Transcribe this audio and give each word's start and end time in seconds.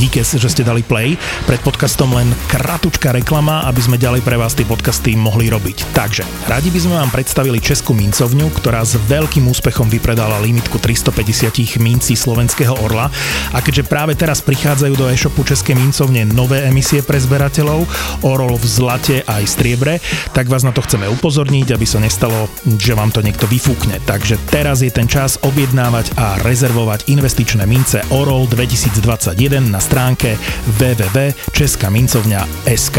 Díky, 0.00 0.24
že 0.24 0.48
ste 0.48 0.64
dali 0.64 0.80
play. 0.80 1.12
Pred 1.44 1.60
podcastom 1.60 2.16
len 2.16 2.32
kratučká 2.48 3.12
reklama, 3.12 3.68
aby 3.68 3.84
sme 3.84 4.00
ďalej 4.00 4.24
pre 4.24 4.40
vás 4.40 4.56
tie 4.56 4.64
podcasty 4.64 5.12
mohli 5.12 5.52
robiť. 5.52 5.92
Takže, 5.92 6.24
radi 6.48 6.72
by 6.72 6.80
sme 6.80 6.94
vám 6.96 7.12
predstavili 7.12 7.60
Českú 7.60 7.92
mincovňu, 7.92 8.48
ktorá 8.48 8.80
s 8.80 8.96
veľkým 8.96 9.44
úspechom 9.44 9.92
vypredala 9.92 10.40
limitku 10.40 10.80
350 10.80 11.52
mincí 11.84 12.16
slovenského 12.16 12.80
orla. 12.80 13.12
A 13.52 13.60
keďže 13.60 13.92
práve 13.92 14.16
teraz 14.16 14.40
prichádzajú 14.40 14.94
do 14.96 15.04
e-shopu 15.12 15.44
Českej 15.44 15.76
mincovne 15.76 16.24
nové 16.24 16.64
emisie 16.64 17.04
pre 17.04 17.20
zberateľov, 17.20 17.84
orol 18.24 18.56
v 18.56 18.64
zlate 18.64 19.20
aj 19.28 19.44
striebre, 19.52 20.00
tak 20.32 20.48
vás 20.48 20.64
na 20.64 20.72
to 20.72 20.80
chceme 20.80 21.12
upozorniť, 21.12 21.76
aby 21.76 21.84
sa 21.84 22.00
nestalo, 22.00 22.48
že 22.64 22.96
vám 22.96 23.12
to 23.12 23.20
niekto 23.20 23.44
vyfúkne. 23.44 24.00
Takže 24.08 24.40
teraz 24.48 24.80
je 24.80 24.88
ten 24.88 25.04
čas 25.04 25.36
objednávať 25.44 26.16
a 26.16 26.40
rezervovať 26.40 27.12
investičné 27.12 27.68
mince 27.68 28.00
Orol 28.08 28.48
2021 28.48 29.68
na 29.68 29.89
stránke 29.90 30.38
www.českamincovňa.sk. 30.78 32.98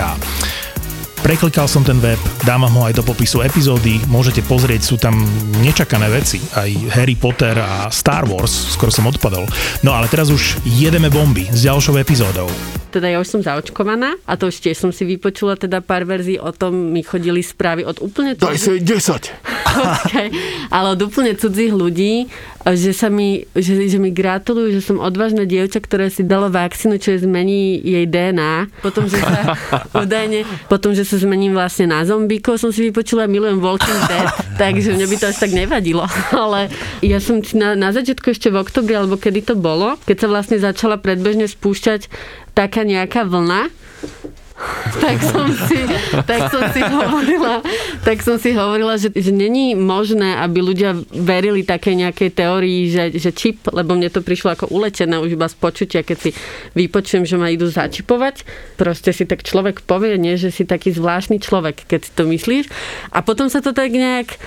Preklikal 1.23 1.71
som 1.71 1.87
ten 1.87 2.03
web, 2.03 2.19
dávam 2.43 2.75
ho 2.81 2.89
aj 2.89 2.97
do 2.99 3.03
popisu 3.07 3.47
epizódy, 3.47 4.03
môžete 4.11 4.43
pozrieť, 4.43 4.83
sú 4.83 4.99
tam 4.99 5.23
nečakané 5.63 6.11
veci, 6.11 6.43
aj 6.51 6.91
Harry 6.91 7.15
Potter 7.15 7.55
a 7.55 7.87
Star 7.93 8.27
Wars, 8.27 8.75
skoro 8.75 8.91
som 8.91 9.07
odpadol. 9.07 9.47
No 9.87 9.95
ale 9.95 10.11
teraz 10.11 10.27
už 10.33 10.57
jedeme 10.67 11.07
bomby 11.07 11.47
s 11.47 11.63
ďalšou 11.63 11.95
epizódou 11.95 12.51
teda 12.91 13.07
ja 13.07 13.17
už 13.23 13.31
som 13.31 13.41
zaočkovaná 13.41 14.19
a 14.27 14.35
to 14.35 14.51
tiež 14.51 14.75
som 14.75 14.91
si 14.91 15.07
vypočula 15.07 15.55
teda 15.55 15.79
pár 15.79 16.03
verzií 16.03 16.35
o 16.35 16.51
tom, 16.51 16.91
mi 16.91 17.01
chodili 17.01 17.39
správy 17.39 17.87
od 17.87 18.03
úplne... 18.03 18.35
Daj 18.35 18.59
si 18.59 18.83
10! 18.83 19.31
okay. 20.03 20.27
Ale 20.67 20.99
od 20.99 21.01
úplne 21.07 21.31
cudzích 21.39 21.71
ľudí, 21.71 22.27
že 22.69 22.93
sa 22.93 23.09
mi, 23.09 23.49
že, 23.57 23.89
že 23.89 23.97
mi 23.97 24.13
gratulujú, 24.13 24.77
že 24.77 24.81
som 24.85 25.01
odvážna 25.01 25.49
dievča, 25.49 25.81
ktoré 25.81 26.13
si 26.13 26.21
dalo 26.21 26.53
vakcínu, 26.53 27.01
čo 27.01 27.17
je 27.17 27.25
zmení 27.25 27.81
jej 27.81 28.05
DNA. 28.05 28.69
Potom, 28.85 29.09
že 29.09 29.17
sa 29.17 29.57
údajne, 30.05 30.45
potom, 30.69 30.93
že 30.93 31.01
sa 31.01 31.17
zmením 31.17 31.57
vlastne 31.57 31.89
na 31.89 32.05
zombíkov, 32.05 32.61
som 32.61 32.69
si 32.69 32.89
vypočula, 32.89 33.25
milujem 33.25 33.57
Walking 33.57 34.01
Dead, 34.05 34.29
takže 34.61 34.93
mne 34.93 35.09
by 35.09 35.15
to 35.17 35.25
až 35.33 35.37
tak 35.41 35.51
nevadilo. 35.57 36.05
Ale 36.45 36.69
ja 37.01 37.17
som 37.17 37.41
na, 37.57 37.73
na 37.73 37.89
začiatku 37.89 38.29
ešte 38.29 38.53
v 38.53 38.61
oktobri, 38.61 38.93
alebo 38.93 39.17
kedy 39.17 39.41
to 39.41 39.55
bolo, 39.57 39.97
keď 40.05 40.17
sa 40.21 40.27
vlastne 40.29 40.57
začala 40.61 41.01
predbežne 41.01 41.49
spúšťať 41.49 42.07
taká 42.53 42.85
nejaká 42.85 43.25
vlna, 43.25 43.80
tak 45.01 45.17
som 45.23 45.47
si, 45.49 45.79
tak 46.29 46.41
som 46.51 46.63
si 46.69 46.81
hovorila, 46.83 47.63
tak 48.05 48.17
som 48.21 48.35
si 48.37 48.53
hovorila, 48.53 48.99
že, 48.99 49.09
že 49.13 49.31
není 49.33 49.73
možné, 49.73 50.37
aby 50.41 50.61
ľudia 50.61 50.97
verili 51.09 51.65
také 51.65 51.95
nejakej 51.97 52.29
teórii, 52.35 52.91
že, 52.91 53.15
že 53.15 53.31
čip, 53.33 53.65
lebo 53.71 53.97
mne 53.97 54.11
to 54.11 54.21
prišlo 54.21 54.53
ako 54.53 54.65
uletené 54.69 55.17
už 55.17 55.33
iba 55.37 55.47
z 55.49 55.55
počutia, 55.57 56.01
keď 56.05 56.17
si 56.17 56.29
vypočujem, 56.77 57.23
že 57.25 57.39
ma 57.39 57.49
idú 57.49 57.67
začipovať. 57.69 58.43
Proste 58.77 59.15
si 59.15 59.23
tak 59.25 59.41
človek 59.45 59.83
povie, 59.85 60.19
nie, 60.21 60.35
že 60.37 60.53
si 60.53 60.67
taký 60.67 60.93
zvláštny 60.93 61.41
človek, 61.41 61.87
keď 61.87 61.99
si 62.05 62.11
to 62.13 62.23
myslíš. 62.27 62.65
A 63.15 63.23
potom 63.25 63.47
sa 63.47 63.63
to 63.63 63.71
tak 63.71 63.93
nejak 63.93 64.37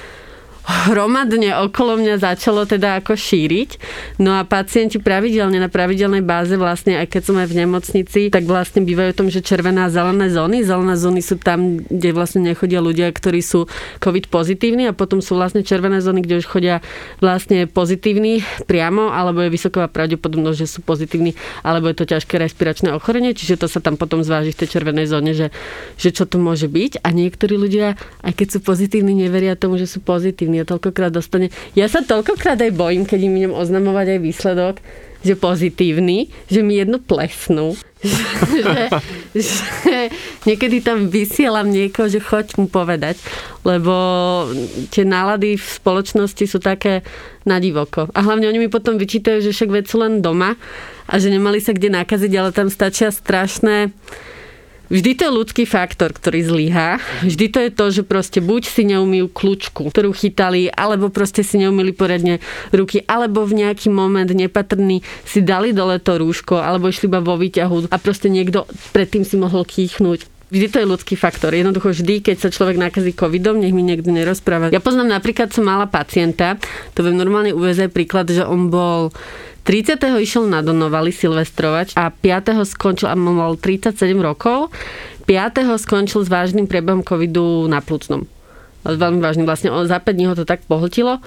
hromadne 0.65 1.53
okolo 1.61 2.01
mňa 2.01 2.25
začalo 2.25 2.65
teda 2.65 3.05
ako 3.05 3.13
šíriť. 3.13 3.77
No 4.17 4.41
a 4.41 4.49
pacienti 4.49 4.97
pravidelne 4.97 5.61
na 5.61 5.69
pravidelnej 5.69 6.25
báze 6.25 6.57
vlastne, 6.57 6.97
aj 6.97 7.13
keď 7.13 7.23
som 7.23 7.37
aj 7.37 7.49
v 7.53 7.59
nemocnici, 7.65 8.21
tak 8.33 8.49
vlastne 8.49 8.81
bývajú 8.81 9.13
tom, 9.13 9.29
že 9.29 9.45
červená 9.45 9.87
a 9.87 9.93
zelené 9.93 10.33
zóny. 10.33 10.65
Zelené 10.65 10.97
zóny 10.97 11.21
sú 11.21 11.37
tam, 11.37 11.85
kde 11.85 12.17
vlastne 12.17 12.41
nechodia 12.41 12.81
ľudia, 12.81 13.13
ktorí 13.13 13.45
sú 13.45 13.69
COVID 14.01 14.33
pozitívni 14.33 14.89
a 14.89 14.97
potom 14.97 15.21
sú 15.21 15.37
vlastne 15.37 15.61
červené 15.61 16.01
zóny, 16.01 16.25
kde 16.25 16.41
už 16.41 16.49
chodia 16.49 16.81
vlastne 17.21 17.69
pozitívni 17.69 18.41
priamo, 18.65 19.13
alebo 19.13 19.45
je 19.45 19.53
vysoká 19.53 19.85
pravdepodobnosť, 19.85 20.57
že 20.57 20.69
sú 20.69 20.81
pozitívni, 20.81 21.37
alebo 21.61 21.93
je 21.93 21.97
to 22.01 22.09
ťažké 22.09 22.41
respiračné 22.41 22.89
ochorenie, 22.97 23.37
čiže 23.37 23.61
to 23.61 23.67
sa 23.69 23.85
tam 23.85 24.01
potom 24.01 24.25
zváži 24.25 24.57
v 24.57 24.65
tej 24.65 24.69
červenej 24.81 25.13
zóne, 25.13 25.37
že, 25.37 25.53
že 26.01 26.09
čo 26.09 26.25
to 26.25 26.41
môže 26.41 26.73
byť. 26.73 27.05
A 27.05 27.13
niektorí 27.13 27.61
ľudia, 27.61 28.01
aj 28.25 28.33
keď 28.33 28.49
sú 28.57 28.59
pozitívni, 28.65 29.13
neveria 29.13 29.59
tomu, 29.59 29.77
že 29.77 29.85
sú 29.85 30.01
pozitívni 30.01 30.54
pozitívny 30.55 30.63
a 30.63 30.71
toľkokrát 30.71 31.13
dostane. 31.13 31.51
Ja 31.75 31.91
sa 31.91 32.07
toľkokrát 32.07 32.63
aj 32.63 32.73
bojím, 32.77 33.05
keď 33.07 33.21
im 33.27 33.35
idem 33.35 33.55
oznamovať 33.55 34.07
aj 34.15 34.21
výsledok, 34.23 34.75
že 35.25 35.35
pozitívny, 35.41 36.29
že 36.53 36.61
mi 36.61 36.77
jednu 36.77 37.01
plesnú. 37.01 37.75
že, 38.05 38.93
že 39.33 39.97
niekedy 40.45 40.85
tam 40.85 41.09
vysielam 41.09 41.73
niekoho, 41.73 42.13
že 42.13 42.21
choď 42.21 42.61
mu 42.61 42.69
povedať, 42.69 43.17
lebo 43.65 43.97
tie 44.93 45.09
nálady 45.09 45.57
v 45.57 45.65
spoločnosti 45.65 46.45
sú 46.45 46.61
také 46.61 47.01
na 47.49 47.57
divoko. 47.57 48.13
A 48.13 48.21
hlavne 48.21 48.53
oni 48.53 48.61
mi 48.61 48.69
potom 48.69 49.01
vyčítajú, 49.01 49.41
že 49.41 49.57
však 49.57 49.73
veď 49.73 49.85
sú 49.89 49.97
len 50.05 50.21
doma 50.21 50.61
a 51.09 51.15
že 51.17 51.33
nemali 51.33 51.65
sa 51.65 51.73
kde 51.73 51.89
nakaziť, 51.97 52.33
ale 52.37 52.53
tam 52.53 52.69
stačia 52.69 53.09
strašné 53.09 53.89
Vždy 54.93 55.11
to 55.17 55.23
je 55.25 55.33
ľudský 55.33 55.65
faktor, 55.65 56.13
ktorý 56.13 56.45
zlyhá. 56.45 57.01
Vždy 57.25 57.47
to 57.49 57.59
je 57.65 57.71
to, 57.73 57.85
že 57.89 58.03
proste 58.05 58.45
buď 58.45 58.63
si 58.69 58.83
neumýjú 58.85 59.33
kľúčku, 59.33 59.89
ktorú 59.89 60.13
chytali, 60.13 60.69
alebo 60.69 61.09
proste 61.09 61.41
si 61.41 61.57
neumýli 61.57 61.97
poriadne 61.97 62.45
ruky, 62.69 63.01
alebo 63.09 63.49
v 63.49 63.65
nejaký 63.65 63.89
moment 63.89 64.29
nepatrný 64.29 65.01
si 65.25 65.41
dali 65.41 65.73
dole 65.73 65.97
to 65.97 66.21
rúško, 66.21 66.61
alebo 66.61 66.93
išli 66.93 67.09
iba 67.09 67.25
vo 67.25 67.41
výťahu 67.41 67.89
a 67.89 67.97
proste 67.97 68.29
niekto 68.29 68.69
predtým 68.93 69.25
si 69.25 69.41
mohol 69.41 69.65
kýchnuť. 69.65 70.35
Vždy 70.53 70.67
to 70.71 70.79
je 70.79 70.87
ľudský 70.87 71.15
faktor. 71.17 71.51
Jednoducho 71.57 71.91
vždy, 71.91 72.21
keď 72.21 72.37
sa 72.47 72.53
človek 72.53 72.77
nakazí 72.77 73.17
covidom, 73.17 73.59
nech 73.59 73.75
mi 73.75 73.83
niekto 73.83 74.13
nerozpráva. 74.13 74.71
Ja 74.71 74.79
poznám 74.79 75.17
napríklad, 75.17 75.51
som 75.51 75.67
mala 75.67 75.89
pacienta, 75.89 76.61
to 76.93 77.03
viem 77.03 77.17
normálne 77.17 77.57
uvieť 77.57 77.91
príklad, 77.91 78.29
že 78.29 78.45
on 78.45 78.69
bol 78.69 79.11
30. 79.65 79.97
išiel 80.21 80.45
na 80.45 80.61
Donovali 80.61 81.09
silvestrovať 81.09 81.97
a 81.97 82.13
5. 82.13 82.69
skončil 82.69 83.09
a 83.09 83.17
mal 83.17 83.57
37 83.57 83.97
rokov. 84.21 84.69
5. 85.25 85.65
skončil 85.81 86.21
s 86.21 86.29
vážnym 86.29 86.69
priebehom 86.69 87.01
covidu 87.01 87.65
na 87.65 87.81
plúcnom. 87.81 88.29
Veľmi 88.85 89.25
vážnym. 89.25 89.49
Vlastne 89.49 89.73
on, 89.73 89.89
za 89.89 89.97
5 89.97 90.13
dní 90.13 90.29
ho 90.29 90.37
to 90.37 90.45
tak 90.45 90.69
pohltilo, 90.69 91.25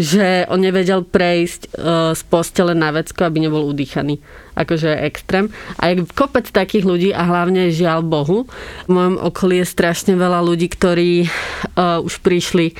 že 0.00 0.48
on 0.48 0.64
nevedel 0.64 1.04
prejsť 1.04 1.62
uh, 1.68 2.16
z 2.16 2.22
postele 2.32 2.72
na 2.72 2.88
vecko, 2.88 3.28
aby 3.28 3.44
nebol 3.44 3.68
udýchaný. 3.68 4.16
Akože 4.56 4.88
extrém. 5.04 5.52
A 5.76 5.92
je 5.92 6.08
kopec 6.16 6.48
takých 6.48 6.88
ľudí 6.88 7.10
a 7.12 7.28
hlavne 7.28 7.68
žiaľ 7.68 8.00
Bohu. 8.00 8.48
V 8.88 8.90
mojom 8.90 9.20
okolí 9.20 9.60
je 9.60 9.68
strašne 9.68 10.16
veľa 10.16 10.40
ľudí, 10.40 10.72
ktorí 10.72 11.28
uh, 11.28 12.00
už 12.00 12.24
prišli 12.24 12.72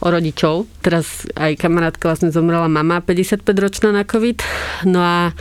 o 0.00 0.06
rodičov. 0.08 0.66
Teraz 0.80 1.28
aj 1.36 1.60
kamarátka 1.60 2.08
vlastne 2.08 2.32
zomrela 2.32 2.66
mama 2.66 3.04
55-ročná 3.04 3.92
na 3.92 4.02
COVID. 4.04 4.40
No 4.88 5.00
a 5.00 5.36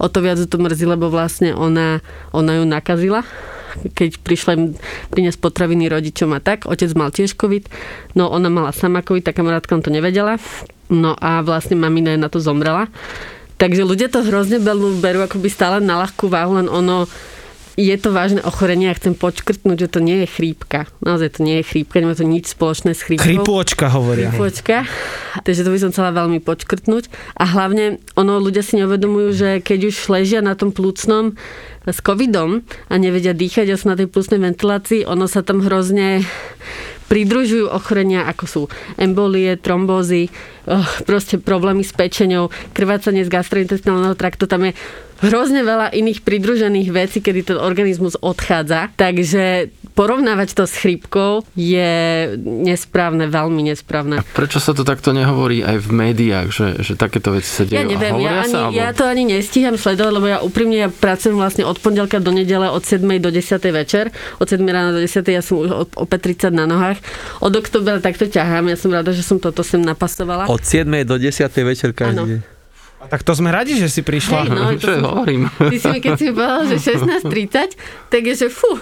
o 0.00 0.08
to 0.08 0.24
viac 0.24 0.40
to 0.40 0.56
mrzí, 0.56 0.88
lebo 0.88 1.12
vlastne 1.12 1.52
ona, 1.52 2.00
ona 2.32 2.58
ju 2.58 2.64
nakazila 2.64 3.22
keď 3.78 4.18
prišla 4.26 4.50
im 4.58 4.64
priniesť 5.12 5.38
potraviny 5.38 5.86
rodičom 5.86 6.34
a 6.34 6.42
tak. 6.42 6.66
Otec 6.66 6.90
mal 6.98 7.14
tiež 7.14 7.38
COVID, 7.38 7.70
no 8.18 8.26
ona 8.26 8.50
mala 8.50 8.74
sama 8.74 9.06
COVID, 9.06 9.22
tá 9.22 9.32
kamarátka 9.36 9.78
to 9.78 9.92
nevedela. 9.92 10.40
No 10.88 11.14
a 11.14 11.44
vlastne 11.44 11.76
mamina 11.76 12.16
na 12.16 12.32
to 12.32 12.40
zomrela. 12.40 12.88
Takže 13.58 13.82
ľudia 13.82 14.08
to 14.08 14.22
hrozne 14.22 14.62
berú, 14.62 14.98
berú 15.02 15.22
akoby 15.26 15.50
stále 15.50 15.82
na 15.82 15.98
ľahkú 16.06 16.30
váhu, 16.30 16.62
len 16.62 16.70
ono 16.70 17.10
je 17.78 17.94
to 17.94 18.10
vážne 18.10 18.42
ochorenie 18.42 18.90
a 18.90 18.98
chcem 18.98 19.14
počkrtnúť, 19.14 19.86
že 19.86 19.88
to 19.94 20.02
nie 20.02 20.26
je 20.26 20.28
chrípka. 20.28 20.90
Naozaj 20.98 21.38
to 21.38 21.40
nie 21.46 21.62
je 21.62 21.64
chrípka, 21.70 22.02
nemá 22.02 22.18
to 22.18 22.26
nič 22.26 22.50
spoločné 22.50 22.90
s 22.90 23.06
chrípkou. 23.06 23.22
Chrípôčka 23.22 23.86
hovoria. 23.94 24.34
Chrípôčka. 24.34 24.82
Takže 25.46 25.62
to 25.62 25.70
by 25.70 25.78
som 25.78 25.90
chcela 25.94 26.10
veľmi 26.10 26.42
počkrtnúť. 26.42 27.06
A 27.38 27.46
hlavne, 27.46 28.02
ono 28.18 28.42
ľudia 28.42 28.66
si 28.66 28.82
neuvedomujú, 28.82 29.28
že 29.30 29.50
keď 29.62 29.94
už 29.94 30.10
ležia 30.10 30.42
na 30.42 30.58
tom 30.58 30.74
plúcnom 30.74 31.38
s 31.86 31.98
covidom 32.02 32.66
a 32.90 32.94
nevedia 32.98 33.30
dýchať 33.30 33.70
a 33.70 33.78
sú 33.78 33.94
na 33.94 33.96
tej 33.96 34.10
plusnej 34.10 34.42
ventilácii, 34.42 35.06
ono 35.06 35.30
sa 35.30 35.46
tam 35.46 35.62
hrozne 35.62 36.26
pridružujú 37.08 37.72
ochorenia, 37.72 38.28
ako 38.28 38.44
sú 38.44 38.62
embolie, 39.00 39.56
trombózy, 39.56 40.28
proste 41.08 41.40
problémy 41.40 41.82
s 41.82 41.96
pečenou, 41.96 42.52
krvácanie 42.76 43.24
z 43.24 43.32
gastrointestinálneho 43.32 44.14
traktu, 44.14 44.44
tam 44.44 44.68
je 44.68 44.72
hrozne 45.18 45.66
veľa 45.66 45.90
iných 45.90 46.22
pridružených 46.22 46.88
vecí, 46.94 47.18
kedy 47.18 47.54
ten 47.54 47.58
organizmus 47.58 48.14
odchádza. 48.20 48.94
Takže 48.94 49.74
porovnávať 49.98 50.54
to 50.54 50.64
s 50.70 50.78
chrípkou 50.78 51.42
je 51.58 51.90
nesprávne, 52.38 53.26
veľmi 53.26 53.66
nesprávne. 53.66 54.22
A 54.22 54.24
prečo 54.24 54.62
sa 54.62 54.70
to 54.70 54.86
takto 54.86 55.10
nehovorí 55.10 55.66
aj 55.66 55.82
v 55.82 55.90
médiách, 55.90 56.48
že, 56.54 56.68
že 56.86 56.94
takéto 56.94 57.34
veci 57.34 57.50
sa 57.50 57.66
dejú? 57.66 57.82
Ja 57.82 57.82
neviem, 57.82 58.14
ja, 58.22 58.46
ani, 58.46 58.52
sa, 58.54 58.58
alebo... 58.70 58.78
ja 58.78 58.88
to 58.94 59.04
ani 59.10 59.22
nestíham 59.26 59.74
sledovať, 59.74 60.12
lebo 60.14 60.26
ja 60.30 60.38
úprimne 60.38 60.86
ja 60.86 60.88
pracujem 60.88 61.34
vlastne 61.34 61.66
od 61.66 61.82
pondelka 61.82 62.22
do 62.22 62.30
nedele 62.30 62.70
od 62.70 62.86
7 62.86 63.02
do 63.18 63.34
10 63.34 63.58
večer. 63.74 64.14
Od 64.38 64.46
7 64.46 64.62
rána 64.62 64.94
do 64.94 65.02
10 65.02 65.18
ja 65.26 65.42
som 65.42 65.66
už 65.66 65.98
opäť 65.98 66.30
30 66.46 66.54
na 66.54 66.70
nohách. 66.70 67.02
Od 67.42 67.50
oktobra 67.50 67.98
takto 67.98 68.30
ťahám. 68.30 68.70
Ja 68.70 68.78
som 68.78 68.94
rada, 68.94 69.10
že 69.10 69.26
som 69.26 69.42
toto 69.42 69.66
sem 69.66 69.82
napasovala. 69.82 70.46
Od 70.46 70.57
7 70.62 71.04
do 71.04 71.14
10 71.18 71.48
večer 71.64 71.90
každý 71.94 72.38
deň. 72.38 72.40
A 72.98 73.06
tak 73.06 73.22
to 73.22 73.30
sme 73.30 73.54
radi, 73.54 73.78
že 73.78 73.86
si 73.86 74.02
prišla. 74.02 74.42
Hej, 74.42 74.50
no, 74.50 74.74
Čo 74.74 74.98
som, 74.98 75.06
hovorím? 75.06 75.46
Ty 75.54 75.76
si 75.78 75.86
mi, 75.86 75.98
keď 76.02 76.12
si 76.18 76.24
mi 76.26 76.32
povedal, 76.34 76.62
že 76.66 76.76
16.30, 76.82 78.10
tak 78.10 78.22
je, 78.26 78.34
že 78.34 78.48
fú, 78.50 78.74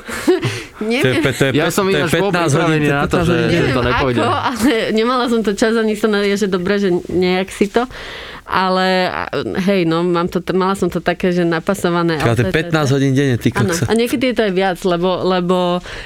neviem. 0.80 1.20
To 1.20 1.28
je, 1.28 1.36
to 1.36 1.44
je, 1.44 1.50
ja 1.52 1.68
som 1.68 1.84
ináč 1.84 2.16
15 2.16 2.32
hodín 2.56 2.88
na 2.88 3.04
to, 3.04 3.28
že 3.28 3.36
neviem 3.52 3.76
to 3.76 3.82
nepôjde. 3.84 4.20
Ako, 4.24 4.32
ale 4.32 4.72
nemala 4.96 5.24
som 5.28 5.44
to 5.44 5.52
čas 5.52 5.76
ani 5.76 5.92
sa 6.00 6.08
na 6.08 6.24
že 6.24 6.48
dobre, 6.48 6.80
že 6.80 6.96
nejak 7.12 7.52
si 7.52 7.68
to. 7.68 7.84
Ale 8.46 9.10
hej, 9.66 9.90
no, 9.90 10.06
mám 10.06 10.30
to, 10.30 10.38
mala 10.54 10.78
som 10.78 10.86
to 10.86 11.02
také, 11.02 11.34
že 11.34 11.42
napasované. 11.42 12.22
Čiže 12.22 12.38
to 12.38 12.44
je 12.46 12.54
15 12.70 12.94
hodín 12.94 13.12
denne, 13.12 13.36
ty 13.42 13.50
Áno, 13.50 13.74
a 13.74 13.92
niekedy 13.98 14.30
je 14.30 14.34
to 14.38 14.42
aj 14.46 14.54
viac, 14.54 14.78
lebo, 14.86 15.10
lebo 15.26 15.58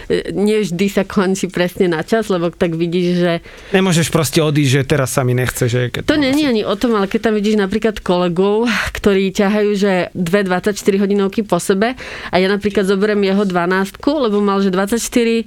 e, 0.09 0.33
nie 0.33 0.65
vždy 0.65 0.87
sa 0.89 1.05
končí 1.05 1.53
presne 1.53 1.93
na 1.93 2.01
čas, 2.01 2.33
lebo 2.33 2.49
tak 2.49 2.81
vidíš, 2.81 3.07
že... 3.21 3.33
Nemôžeš 3.77 4.09
proste 4.09 4.41
odísť, 4.41 4.73
že 4.73 4.83
teraz 4.89 5.13
sa 5.13 5.21
mi 5.21 5.37
nechce. 5.37 5.69
Že 5.69 6.09
to 6.09 6.17
není 6.17 6.49
ani 6.49 6.65
o 6.65 6.73
tom, 6.81 6.97
ale 6.97 7.07
keď 7.13 7.31
tam 7.31 7.35
vidíš 7.37 7.61
napríklad 7.61 8.01
kolegov, 8.01 8.65
ktorí 8.97 9.31
ťahajú, 9.37 9.71
že 9.77 9.93
dve 10.17 10.41
24 10.43 10.75
hodinovky 10.97 11.45
po 11.45 11.61
sebe 11.61 11.95
a 12.33 12.35
ja 12.41 12.49
napríklad 12.49 12.89
zoberiem 12.89 13.21
jeho 13.21 13.45
12, 13.45 14.01
lebo 14.01 14.41
mal, 14.41 14.65
že 14.65 14.73
24 14.73 15.45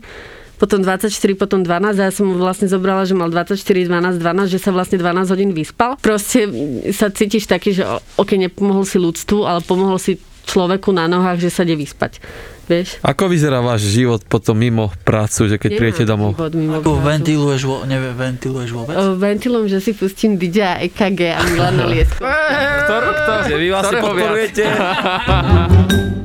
potom 0.64 0.80
24, 0.80 1.12
potom 1.36 1.60
12 1.60 2.00
a 2.00 2.04
ja 2.08 2.14
som 2.16 2.24
mu 2.24 2.40
vlastne 2.40 2.72
zobrala, 2.72 3.04
že 3.04 3.12
mal 3.12 3.28
24, 3.28 3.60
12, 3.60 4.16
12, 4.16 4.48
že 4.48 4.60
sa 4.64 4.72
vlastne 4.72 4.96
12 4.96 5.36
hodín 5.36 5.52
vyspal. 5.52 6.00
Proste 6.00 6.48
sa 6.96 7.12
cítiš 7.12 7.52
taký, 7.52 7.76
že 7.76 7.84
ok, 8.16 8.40
nepomohol 8.40 8.88
si 8.88 8.96
ľudstvu, 8.96 9.44
ale 9.44 9.60
pomohol 9.60 10.00
si 10.00 10.16
človeku 10.48 10.96
na 10.96 11.12
nohách, 11.12 11.44
že 11.44 11.52
sa 11.52 11.68
ide 11.68 11.76
vyspať. 11.76 12.24
Vieš? 12.64 13.04
Ako 13.04 13.28
vyzerá 13.28 13.60
váš 13.60 13.92
život 13.92 14.24
potom 14.24 14.56
mimo 14.56 14.88
prácu, 15.04 15.52
že 15.52 15.60
keď 15.60 15.68
Nemám 15.76 15.80
príjete 15.84 16.04
domov? 16.08 16.32
Ako 16.40 16.92
ventiluješ, 17.04 17.62
vo, 17.68 17.84
neviem, 17.84 18.16
ventiluješ 18.16 18.72
vôbec? 18.72 18.96
O, 18.96 19.20
ventilujem, 19.20 19.68
že 19.68 19.80
si 19.84 19.92
pustím 19.92 20.40
DJ 20.40 20.58
a 20.64 20.76
EKG 20.80 21.20
a 21.36 21.44
Milana 21.52 21.84
Liesko. 21.92 22.24
Ktorú, 22.24 23.10
ktorú? 23.20 23.42
Vy 23.60 23.68
vlastne 23.68 23.98
podporujete? 24.00 24.64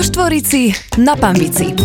Vo 0.00 0.08
Štvorici 0.08 0.72
na 0.96 1.12
Pambici. 1.12 1.76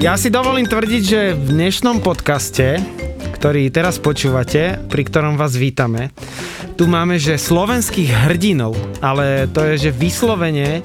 Ja 0.00 0.16
si 0.16 0.32
dovolím 0.32 0.64
tvrdiť, 0.64 1.02
že 1.04 1.36
v 1.36 1.44
dnešnom 1.52 2.00
podcaste, 2.00 2.80
ktorý 3.36 3.68
teraz 3.68 4.00
počúvate, 4.00 4.88
pri 4.88 5.02
ktorom 5.04 5.36
vás 5.36 5.52
vítame, 5.60 6.16
tu 6.80 6.88
máme, 6.88 7.20
že 7.20 7.36
slovenských 7.36 8.24
hrdinov, 8.24 8.72
ale 9.04 9.44
to 9.44 9.68
je, 9.68 9.74
že 9.76 9.90
vyslovene, 9.92 10.80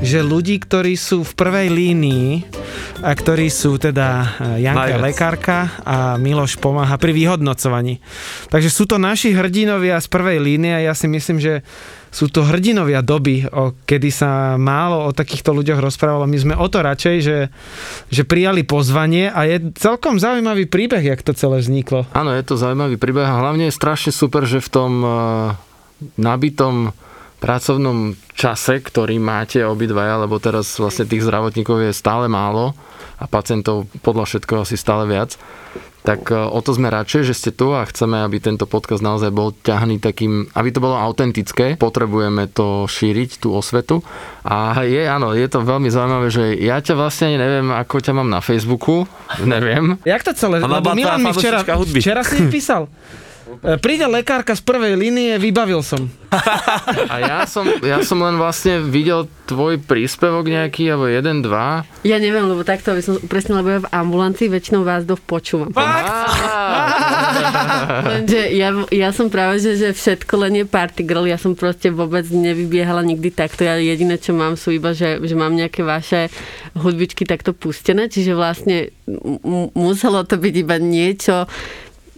že 0.00 0.24
ľudí, 0.24 0.56
ktorí 0.56 0.96
sú 0.96 1.20
v 1.20 1.36
prvej 1.36 1.68
línii 1.68 2.61
a 3.02 3.10
ktorí 3.10 3.50
sú 3.50 3.76
teda 3.82 4.38
e, 4.58 4.62
Janka 4.62 4.94
Najviac. 4.94 5.02
lekárka 5.02 5.58
a 5.82 5.96
Miloš 6.16 6.56
pomáha 6.62 6.94
pri 6.94 7.10
vyhodnocovaní. 7.10 7.98
Takže 8.46 8.70
sú 8.70 8.86
to 8.86 8.96
naši 9.02 9.34
hrdinovia 9.34 9.98
z 9.98 10.06
prvej 10.06 10.38
línie 10.38 10.70
a 10.70 10.80
ja 10.86 10.94
si 10.94 11.10
myslím, 11.10 11.42
že 11.42 11.66
sú 12.12 12.28
to 12.28 12.44
hrdinovia 12.44 13.00
doby, 13.00 13.48
o, 13.48 13.72
kedy 13.88 14.12
sa 14.12 14.54
málo 14.60 15.08
o 15.08 15.16
takýchto 15.16 15.50
ľuďoch 15.50 15.80
rozprávalo. 15.80 16.28
My 16.28 16.38
sme 16.38 16.54
o 16.54 16.68
to 16.68 16.84
radšej, 16.84 17.16
že, 17.24 17.38
že 18.12 18.22
prijali 18.22 18.62
pozvanie 18.62 19.32
a 19.32 19.48
je 19.48 19.72
celkom 19.74 20.20
zaujímavý 20.20 20.68
príbeh, 20.68 21.02
jak 21.02 21.24
to 21.24 21.32
celé 21.32 21.64
vzniklo. 21.64 22.04
Áno, 22.12 22.30
je 22.36 22.44
to 22.44 22.60
zaujímavý 22.60 23.00
príbeh 23.00 23.24
a 23.24 23.40
hlavne 23.40 23.72
je 23.72 23.74
strašne 23.74 24.12
super, 24.12 24.44
že 24.44 24.60
v 24.60 24.68
tom 24.70 24.92
uh, 25.00 25.12
nabitom 26.20 26.92
pracovnom 27.42 28.14
čase, 28.38 28.78
ktorý 28.78 29.18
máte 29.18 29.66
obidvaja, 29.66 30.22
lebo 30.22 30.38
teraz 30.38 30.78
vlastne 30.78 31.10
tých 31.10 31.26
zdravotníkov 31.26 31.90
je 31.90 31.92
stále 31.92 32.30
málo, 32.30 32.78
a 33.22 33.30
pacientov 33.30 33.86
podľa 34.02 34.26
všetkého 34.26 34.66
asi 34.66 34.74
stále 34.74 35.06
viac. 35.06 35.38
Tak 36.02 36.34
e, 36.34 36.34
o 36.34 36.58
to 36.58 36.74
sme 36.74 36.90
radšej, 36.90 37.30
že 37.30 37.34
ste 37.38 37.50
tu 37.54 37.70
a 37.70 37.86
chceme, 37.86 38.18
aby 38.26 38.42
tento 38.42 38.66
podcast 38.66 38.98
naozaj 38.98 39.30
bol 39.30 39.54
ťahný 39.54 40.02
takým, 40.02 40.50
aby 40.58 40.74
to 40.74 40.82
bolo 40.82 40.98
autentické. 40.98 41.78
Potrebujeme 41.78 42.50
to 42.50 42.90
šíriť, 42.90 43.38
tú 43.38 43.54
osvetu. 43.54 44.02
A 44.42 44.82
je, 44.82 45.06
áno, 45.06 45.30
je 45.30 45.46
to 45.46 45.62
veľmi 45.62 45.86
zaujímavé, 45.86 46.26
že 46.34 46.58
ja 46.58 46.82
ťa 46.82 46.98
vlastne 46.98 47.30
ani 47.30 47.38
neviem, 47.38 47.70
ako 47.70 48.02
ťa 48.02 48.12
mám 48.18 48.26
na 48.26 48.42
Facebooku. 48.42 49.06
Neviem. 49.46 50.02
Jak 50.02 50.26
to 50.26 50.34
celé? 50.34 50.58
Lebo 50.58 50.90
Milan 50.90 51.22
mi 51.22 51.30
včera, 51.30 51.62
včera 51.62 52.26
si 52.26 52.50
písal. 52.50 52.90
E, 53.60 53.76
príde 53.76 54.08
lekárka 54.08 54.56
z 54.56 54.64
prvej 54.64 54.96
línie, 54.96 55.36
vybavil 55.36 55.84
som. 55.84 56.08
A 57.12 57.16
ja 57.20 57.38
som, 57.44 57.68
ja 57.84 58.00
som 58.00 58.16
len 58.24 58.40
vlastne 58.40 58.80
videl 58.80 59.28
tvoj 59.44 59.76
príspevok 59.84 60.48
nejaký, 60.48 60.88
alebo 60.88 61.12
jeden, 61.12 61.44
dva. 61.44 61.84
Ja 62.08 62.16
neviem, 62.16 62.48
lebo 62.48 62.64
takto 62.64 62.96
by 62.96 63.02
som 63.04 63.20
presne, 63.28 63.60
lebo 63.60 63.68
ja 63.68 63.84
v 63.84 63.92
ambulancii 63.92 64.48
väčšinou 64.48 64.80
vás 64.80 65.04
dosť 65.04 65.24
počúvam. 65.28 65.68
Lenže 68.08 68.40
ja, 68.56 68.72
ja 68.88 69.08
som 69.12 69.28
práve, 69.28 69.60
že, 69.60 69.76
že 69.76 69.92
všetko 69.92 70.32
len 70.48 70.64
je 70.64 70.64
party 70.64 71.04
girl, 71.04 71.28
ja 71.28 71.36
som 71.36 71.52
proste 71.52 71.92
vôbec 71.92 72.24
nevybiehala 72.32 73.04
nikdy 73.04 73.28
takto. 73.28 73.68
Ja 73.68 73.76
jediné, 73.76 74.16
čo 74.16 74.32
mám, 74.32 74.56
sú 74.56 74.72
iba, 74.72 74.96
že, 74.96 75.20
že 75.20 75.36
mám 75.36 75.52
nejaké 75.52 75.84
vaše 75.84 76.32
hudbičky 76.72 77.28
takto 77.28 77.52
pustené, 77.52 78.08
čiže 78.08 78.32
vlastne 78.32 78.88
m- 79.04 79.68
muselo 79.76 80.24
to 80.24 80.40
byť 80.40 80.54
iba 80.56 80.80
niečo, 80.80 81.44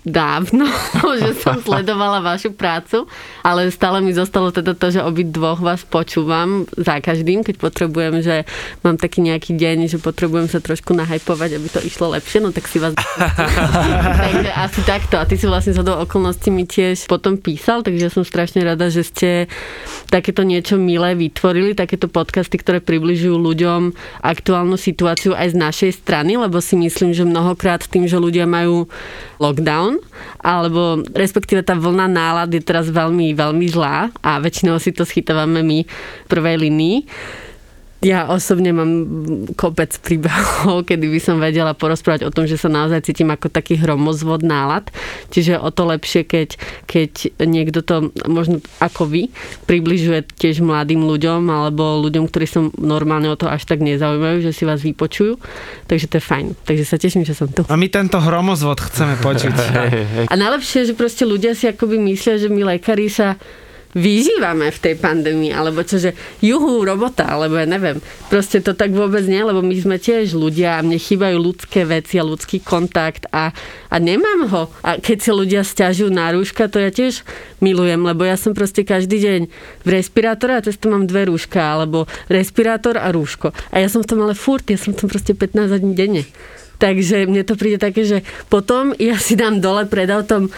dávno, 0.05 0.69
že 1.21 1.33
som 1.41 1.59
sledovala 1.59 2.21
vašu 2.21 2.53
prácu, 2.53 3.09
ale 3.41 3.73
stále 3.73 4.05
mi 4.05 4.13
zostalo 4.13 4.53
teda 4.53 4.77
to, 4.77 4.93
že 4.93 5.01
obi 5.01 5.25
dvoch 5.25 5.65
vás 5.65 5.81
počúvam 5.83 6.69
za 6.77 7.01
každým, 7.01 7.41
keď 7.41 7.57
potrebujem, 7.57 8.21
že 8.21 8.45
mám 8.85 9.01
taký 9.01 9.25
nejaký 9.25 9.57
deň, 9.57 9.89
že 9.89 9.99
potrebujem 9.99 10.47
sa 10.53 10.61
trošku 10.61 10.93
nahajpovať, 10.93 11.57
aby 11.57 11.69
to 11.73 11.81
išlo 11.81 12.13
lepšie, 12.13 12.45
no 12.45 12.53
tak 12.53 12.69
si 12.69 12.77
vás... 12.77 12.93
takže 14.29 14.51
asi 14.53 14.81
takto. 14.85 15.17
A 15.17 15.25
ty 15.25 15.41
si 15.41 15.49
vlastne 15.49 15.73
do 15.81 15.97
okolností 15.97 16.53
mi 16.53 16.69
tiež 16.69 17.09
potom 17.09 17.41
písal, 17.41 17.81
takže 17.81 18.13
som 18.13 18.23
strašne 18.25 18.61
rada, 18.61 18.93
že 18.93 19.05
ste 19.05 19.31
takéto 20.13 20.45
niečo 20.45 20.77
milé 20.77 21.17
vytvorili, 21.17 21.73
takéto 21.73 22.13
podcasty, 22.13 22.61
ktoré 22.61 22.85
približujú 22.85 23.37
ľuďom 23.37 23.81
aktuálnu 24.21 24.77
situáciu 24.77 25.33
aj 25.33 25.53
z 25.53 25.57
našej 25.57 25.91
strany, 26.05 26.37
lebo 26.37 26.61
si 26.61 26.77
myslím, 26.77 27.17
že 27.17 27.25
mnohokrát 27.25 27.85
tým, 27.89 28.05
že 28.05 28.21
ľudia 28.21 28.45
majú 28.45 28.87
lockdown, 29.41 29.94
alebo 30.41 31.03
respektíve 31.13 31.65
tá 31.65 31.77
vlna 31.77 32.07
nálad 32.09 32.51
je 32.53 32.63
teraz 32.63 32.89
veľmi, 32.89 33.33
veľmi 33.35 33.67
zlá 33.71 34.13
a 34.21 34.39
väčšinou 34.41 34.79
si 34.79 34.93
to 34.93 35.03
schytávame 35.07 35.65
my 35.65 35.79
v 35.85 36.27
prvej 36.29 36.57
linii 36.61 36.97
ja 38.05 38.29
osobne 38.29 38.71
mám 38.77 38.93
kopec 39.57 39.97
príbehov, 40.05 40.85
kedy 40.89 41.09
by 41.09 41.21
som 41.21 41.41
vedela 41.41 41.73
porozprávať 41.73 42.29
o 42.29 42.31
tom, 42.31 42.45
že 42.45 42.61
sa 42.61 42.69
naozaj 42.69 43.09
cítim 43.09 43.33
ako 43.33 43.49
taký 43.49 43.81
hromozvod 43.81 44.45
nálad. 44.45 44.93
Čiže 45.33 45.57
o 45.57 45.73
to 45.73 45.89
lepšie, 45.89 46.29
keď, 46.29 46.61
keď 46.85 47.33
niekto 47.49 47.81
to 47.81 48.13
možno 48.29 48.61
ako 48.79 49.09
vy 49.09 49.33
približuje 49.65 50.29
tiež 50.37 50.61
mladým 50.61 51.01
ľuďom 51.01 51.49
alebo 51.49 52.05
ľuďom, 52.05 52.29
ktorí 52.29 52.45
som 52.45 52.69
normálne 52.77 53.33
o 53.33 53.41
to 53.41 53.49
až 53.49 53.65
tak 53.65 53.81
nezaujímajú, 53.81 54.45
že 54.45 54.53
si 54.53 54.69
vás 54.69 54.85
vypočujú. 54.85 55.41
Takže 55.89 56.07
to 56.13 56.21
je 56.21 56.25
fajn. 56.25 56.47
Takže 56.69 56.85
sa 56.85 57.01
teším, 57.01 57.25
že 57.25 57.33
som 57.33 57.49
tu. 57.49 57.65
A 57.65 57.75
my 57.75 57.89
tento 57.89 58.21
hromozvod 58.21 58.85
chceme 58.85 59.17
počuť. 59.27 59.57
A 60.29 60.35
najlepšie, 60.37 60.85
že 60.85 60.93
proste 60.93 61.25
ľudia 61.25 61.57
si 61.57 61.65
akoby 61.65 61.97
myslia, 62.13 62.37
že 62.37 62.53
my 62.53 62.77
lekári 62.77 63.09
sa 63.09 63.41
vyžívame 63.95 64.69
v 64.75 64.83
tej 64.83 64.95
pandémii, 64.99 65.55
alebo 65.55 65.87
čo, 65.87 66.03
že 66.03 66.13
juhu, 66.43 66.83
robota, 66.83 67.31
alebo 67.31 67.57
ja 67.57 67.67
neviem. 67.67 68.03
Proste 68.29 68.59
to 68.59 68.75
tak 68.75 68.91
vôbec 68.91 69.23
nie, 69.25 69.41
lebo 69.41 69.63
my 69.63 69.75
sme 69.79 69.97
tiež 70.03 70.35
ľudia 70.35 70.79
a 70.79 70.85
mne 70.85 70.99
chýbajú 70.99 71.39
ľudské 71.39 71.87
veci 71.87 72.19
a 72.19 72.27
ľudský 72.27 72.61
kontakt 72.61 73.31
a, 73.31 73.55
a 73.89 73.97
nemám 74.03 74.51
ho. 74.51 74.63
A 74.83 74.99
keď 74.99 75.19
si 75.23 75.31
ľudia 75.31 75.63
stiažujú 75.63 76.11
na 76.11 76.35
rúška, 76.35 76.67
to 76.67 76.83
ja 76.83 76.91
tiež 76.91 77.23
milujem, 77.63 78.03
lebo 78.03 78.27
ja 78.27 78.35
som 78.35 78.53
proste 78.53 78.83
každý 78.83 79.23
deň 79.23 79.41
v 79.87 79.89
respirátore 79.89 80.59
a 80.59 80.65
cez 80.67 80.77
to 80.77 80.91
mám 80.91 81.07
dve 81.07 81.31
rúška, 81.31 81.63
alebo 81.63 82.11
respirátor 82.27 82.99
a 82.99 83.09
rúško. 83.15 83.55
A 83.71 83.79
ja 83.79 83.87
som 83.87 84.03
v 84.03 84.11
tom 84.11 84.21
ale 84.27 84.35
furt, 84.35 84.67
ja 84.67 84.77
som 84.77 84.93
v 84.93 85.07
tom 85.07 85.09
proste 85.09 85.33
15 85.33 85.71
hodín 85.71 85.95
denne. 85.95 86.27
Takže 86.75 87.31
mne 87.31 87.47
to 87.47 87.55
príde 87.55 87.79
také, 87.79 88.03
že 88.03 88.27
potom 88.51 88.93
ja 88.99 89.15
si 89.17 89.39
dám 89.39 89.63
dole 89.63 89.87
pred 89.87 90.11
autom 90.11 90.51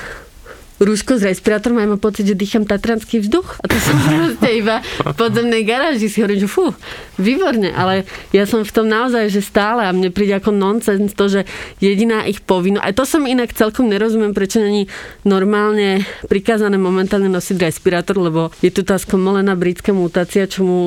rúško 0.76 1.16
s 1.16 1.25
respirátorom 1.25 1.80
a 1.80 1.85
ja 1.85 1.88
mám 1.88 2.02
pocit, 2.02 2.28
že 2.28 2.37
dýcham 2.37 2.68
tatranský 2.68 3.25
vzduch. 3.25 3.61
A 3.61 3.64
to 3.64 3.76
som 3.80 3.97
proste 4.09 4.49
iba 4.52 4.85
v 4.85 5.14
podzemnej 5.16 5.62
garáži 5.64 6.12
si 6.12 6.21
hovorím, 6.21 6.45
že 6.45 6.49
fú, 6.49 6.73
výborne, 7.16 7.73
ale 7.73 8.04
ja 8.33 8.45
som 8.45 8.61
v 8.61 8.73
tom 8.73 8.87
naozaj, 8.87 9.33
že 9.33 9.40
stále 9.40 9.88
a 9.88 9.90
mne 9.92 10.12
príde 10.12 10.37
ako 10.37 10.52
nonsens 10.52 11.16
to, 11.16 11.33
že 11.33 11.40
jediná 11.80 12.28
ich 12.28 12.45
povinnosť, 12.45 12.85
a 12.85 12.88
to 12.92 13.04
som 13.09 13.25
inak 13.25 13.56
celkom 13.56 13.88
nerozumiem, 13.88 14.37
prečo 14.37 14.61
není 14.61 14.88
normálne 15.25 16.04
prikázané 16.28 16.76
momentálne 16.76 17.33
nosiť 17.33 17.56
respirátor, 17.56 18.21
lebo 18.21 18.52
je 18.61 18.68
tu 18.68 18.85
tá 18.85 19.00
skomolená 19.00 19.56
britská 19.56 19.97
mutácia, 19.97 20.45
čo, 20.45 20.61
mu, 20.62 20.78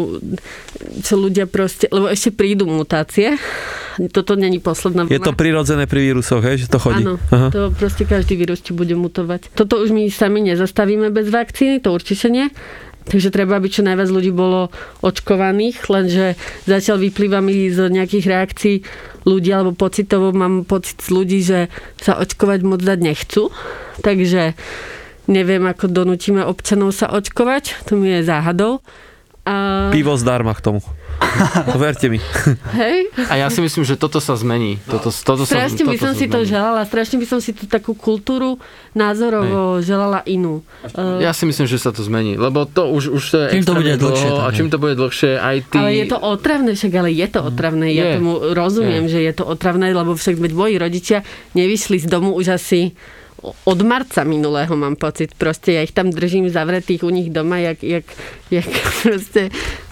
čo 1.01 1.17
ľudia 1.17 1.49
proste, 1.49 1.89
lebo 1.89 2.05
ešte 2.07 2.29
prídu 2.29 2.69
mutácie 2.69 3.41
toto 4.07 4.39
není 4.39 4.63
posledná 4.63 5.03
vlna. 5.03 5.11
Je 5.11 5.19
to 5.19 5.35
prirodzené 5.35 5.83
pri 5.83 5.99
vírusoch, 6.07 6.39
hej, 6.39 6.63
že 6.63 6.67
to 6.71 6.79
chodí? 6.79 7.03
Áno, 7.03 7.19
Aha. 7.35 7.51
to 7.51 7.75
proste 7.75 8.07
každý 8.07 8.39
vírus 8.39 8.63
ti 8.63 8.71
bude 8.71 8.95
mutovať. 8.95 9.51
Toto 9.51 9.78
už 9.79 9.95
my 9.95 10.11
sami 10.11 10.43
nezastavíme 10.43 11.09
bez 11.09 11.31
vakcíny, 11.31 11.79
to 11.79 11.95
určite 11.95 12.27
nie. 12.27 12.47
Takže 13.09 13.33
treba, 13.33 13.57
aby 13.57 13.73
čo 13.73 13.81
najviac 13.81 14.09
ľudí 14.13 14.29
bolo 14.29 14.69
očkovaných, 15.01 15.89
lenže 15.89 16.37
zatiaľ 16.69 17.09
vyplýva 17.09 17.41
mi 17.41 17.73
z 17.73 17.89
nejakých 17.89 18.25
reakcií 18.29 18.75
ľudí, 19.25 19.49
alebo 19.49 19.73
pocitovo 19.73 20.29
mám 20.29 20.61
pocit 20.61 21.01
z 21.01 21.09
ľudí, 21.09 21.39
že 21.41 21.73
sa 21.97 22.21
očkovať 22.21 22.59
moc 22.61 22.85
dať 22.85 22.99
nechcú. 23.01 23.49
Takže 24.05 24.53
neviem, 25.25 25.63
ako 25.65 25.89
donútime 25.89 26.45
občanov 26.45 26.93
sa 26.93 27.09
očkovať, 27.09 27.89
to 27.89 27.97
mi 27.97 28.13
je 28.13 28.29
záhadou. 28.29 28.85
A... 29.41 29.89
Pivo 29.89 30.13
zdarma 30.13 30.53
k 30.53 30.61
tomu. 30.61 30.79
Verte 31.81 32.07
mi. 32.09 32.19
Hej? 32.75 33.11
A 33.27 33.35
ja 33.35 33.47
si 33.51 33.59
myslím, 33.59 33.83
že 33.83 33.99
toto 33.99 34.23
sa 34.23 34.35
zmení. 34.39 34.79
Toto, 34.87 35.11
toto 35.11 35.43
Strašne 35.43 35.83
sa, 35.83 35.87
by 35.87 35.95
toto 35.97 36.03
som 36.03 36.13
si 36.15 36.25
to 36.31 36.39
želala, 36.47 36.81
strašne 36.87 37.17
by 37.19 37.27
som 37.27 37.39
si 37.43 37.51
tú 37.51 37.67
takú 37.67 37.93
kultúru 37.93 38.57
názorovo 38.95 39.83
želala 39.83 40.23
inú. 40.25 40.63
Ja 40.97 41.35
si 41.35 41.43
myslím, 41.45 41.67
že 41.67 41.77
sa 41.77 41.91
to 41.91 42.01
zmení, 42.01 42.39
lebo 42.39 42.65
to 42.65 42.89
už, 42.89 43.03
už 43.11 43.23
to 43.29 43.37
je 43.45 43.47
Čím 43.59 43.65
to 43.67 43.75
bude 43.75 43.93
dlhšie, 43.99 44.29
dlho 44.29 44.39
a 44.39 44.47
tak, 44.49 44.55
čím 44.55 44.69
to 44.71 44.77
bude 44.79 44.95
dlhšie, 44.95 45.31
aj 45.37 45.57
ty... 45.69 45.77
Ale 45.77 45.91
je 45.95 46.05
to 46.07 46.17
otravné, 46.19 46.71
však 46.73 46.91
ale 46.95 47.09
je 47.11 47.27
to 47.27 47.39
otravné. 47.43 47.87
Ja 47.93 48.03
Je. 48.03 48.13
tomu 48.19 48.31
rozumiem, 48.55 49.05
že 49.11 49.19
je 49.19 49.33
to 49.35 49.43
otravné, 49.45 49.91
lebo 49.91 50.15
však 50.15 50.39
moji 50.39 50.75
rodičia 50.79 51.27
nevyšli 51.53 52.01
z 52.03 52.07
domu 52.07 52.33
už 52.35 52.59
asi 52.59 52.95
od 53.43 53.79
marca 53.81 54.23
minulého 54.27 54.75
mám 54.75 54.99
pocit. 54.99 55.31
Proste 55.35 55.79
ja 55.79 55.81
ich 55.83 55.95
tam 55.95 56.11
držím 56.11 56.51
zavretých 56.51 57.03
u 57.03 57.11
nich 57.11 57.31
doma, 57.31 57.57
jak, 57.57 57.79
jak, 57.83 58.05
jak 58.51 58.67
proste 59.03 59.49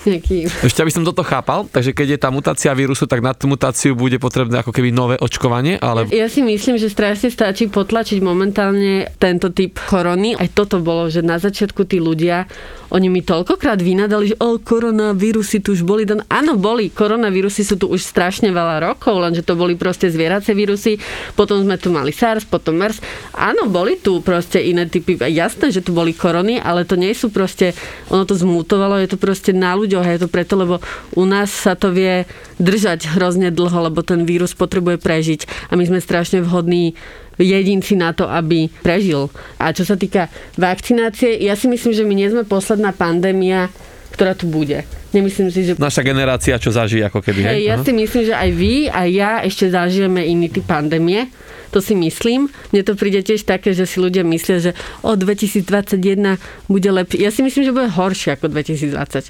nejaký... 0.07 0.47
Ešte 0.63 0.79
aby 0.81 0.93
som 0.93 1.03
toto 1.03 1.21
chápal, 1.21 1.67
takže 1.67 1.91
keď 1.91 2.07
je 2.15 2.19
tá 2.19 2.29
mutácia 2.31 2.71
vírusu, 2.71 3.05
tak 3.05 3.19
na 3.19 3.35
tú 3.35 3.51
mutáciu 3.51 3.93
bude 3.93 4.17
potrebné 4.17 4.63
ako 4.63 4.71
keby 4.71 4.89
nové 4.95 5.15
očkovanie, 5.19 5.75
ale 5.77 6.07
Ja 6.11 6.31
si 6.31 6.39
myslím, 6.39 6.79
že 6.79 6.87
strašne 6.87 7.27
stačí 7.27 7.67
potlačiť 7.67 8.19
momentálne 8.21 9.11
tento 9.17 9.51
typ 9.51 9.77
korony. 9.77 10.37
Aj 10.37 10.47
toto 10.51 10.79
bolo, 10.79 11.07
že 11.11 11.23
na 11.23 11.39
začiatku 11.41 11.83
tí 11.87 11.97
ľudia, 11.97 12.47
oni 12.87 13.11
mi 13.11 13.19
toľkokrát 13.19 13.83
vynadali, 13.83 14.31
že 14.31 14.39
o, 14.39 14.55
koronavírusy 14.61 15.59
tu 15.59 15.75
už 15.75 15.83
boli. 15.83 16.07
Dan... 16.07 16.23
Áno, 16.31 16.55
boli. 16.55 16.87
Koronavírusy 16.87 17.67
sú 17.67 17.75
tu 17.75 17.91
už 17.91 17.99
strašne 17.99 18.47
veľa 18.47 18.79
rokov, 18.79 19.19
lenže 19.19 19.43
to 19.43 19.59
boli 19.59 19.75
proste 19.75 20.07
zvieracie 20.07 20.55
vírusy. 20.55 20.95
Potom 21.35 21.59
sme 21.59 21.75
tu 21.75 21.91
mali 21.91 22.15
SARS, 22.15 22.47
potom 22.47 22.79
MERS. 22.79 23.03
Áno, 23.35 23.67
boli 23.67 23.99
tu 23.99 24.23
proste 24.23 24.63
iné 24.63 24.87
typy. 24.87 25.19
Jasné, 25.19 25.73
že 25.73 25.83
tu 25.83 25.91
boli 25.91 26.15
korony, 26.15 26.63
ale 26.63 26.87
to 26.87 26.95
nie 26.95 27.11
sú 27.11 27.27
proste, 27.27 27.75
ono 28.07 28.23
to 28.23 28.39
zmutovalo, 28.39 29.01
je 29.03 29.09
to 29.11 29.17
proste 29.19 29.51
na 29.51 29.75
ľuďoch 29.75 29.96
a 30.01 30.13
je 30.13 30.23
to 30.23 30.29
preto, 30.29 30.53
lebo 30.57 30.81
u 31.13 31.23
nás 31.25 31.49
sa 31.49 31.73
to 31.73 31.93
vie 31.93 32.23
držať 32.57 33.17
hrozne 33.17 33.53
dlho, 33.53 33.91
lebo 33.91 34.01
ten 34.01 34.23
vírus 34.23 34.57
potrebuje 34.57 34.97
prežiť 35.01 35.71
a 35.71 35.77
my 35.77 35.83
sme 35.85 35.99
strašne 36.01 36.41
vhodní 36.41 36.97
jedinci 37.37 37.93
na 37.93 38.17
to, 38.17 38.25
aby 38.25 38.69
prežil. 38.81 39.29
A 39.61 39.69
čo 39.69 39.85
sa 39.85 39.93
týka 39.93 40.29
vakcinácie, 40.57 41.37
ja 41.37 41.53
si 41.53 41.69
myslím, 41.69 41.93
že 41.93 42.03
my 42.05 42.13
nie 42.17 42.33
sme 42.33 42.43
posledná 42.49 42.89
pandémia, 42.93 43.69
ktorá 44.17 44.33
tu 44.33 44.49
bude. 44.49 44.81
Nemyslím 45.13 45.53
si, 45.53 45.69
že 45.69 45.77
naša 45.77 46.01
generácia, 46.01 46.57
čo 46.57 46.73
zažije 46.73 47.05
ako 47.05 47.21
keby, 47.21 47.39
hej? 47.45 47.53
Hej, 47.53 47.63
ja 47.69 47.75
Aha. 47.77 47.85
si 47.85 47.91
myslím, 47.93 48.23
že 48.25 48.33
aj 48.33 48.49
vy, 48.49 48.73
aj 48.89 49.07
ja 49.13 49.31
ešte 49.45 49.65
zažijeme 49.69 50.25
iný 50.25 50.49
typ 50.49 50.65
pandémie. 50.65 51.29
To 51.75 51.83
si 51.83 51.93
myslím. 51.93 52.47
Mne 52.71 52.81
to 52.81 52.95
príde 52.95 53.21
tiež 53.21 53.43
také, 53.43 53.75
že 53.75 53.83
si 53.83 53.99
ľudia 53.99 54.23
myslia, 54.23 54.57
že 54.57 54.71
o 55.03 55.13
2021 55.13 56.39
bude 56.71 56.89
lepšie. 56.89 57.21
Ja 57.21 57.29
si 57.29 57.43
myslím, 57.43 57.63
že 57.67 57.75
bude 57.75 57.91
horšie 57.91 58.39
ako 58.39 58.49
2020. 58.49 59.29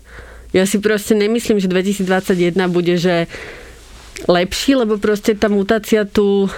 Ja 0.56 0.64
si 0.64 0.80
proste 0.80 1.16
nemyslím, 1.16 1.60
že 1.60 1.68
2021 1.68 2.56
bude, 2.72 2.96
že 2.96 3.28
lepší, 4.26 4.80
lebo 4.80 4.98
proste 4.98 5.38
tá 5.38 5.52
mutácia 5.52 6.08
tu 6.08 6.50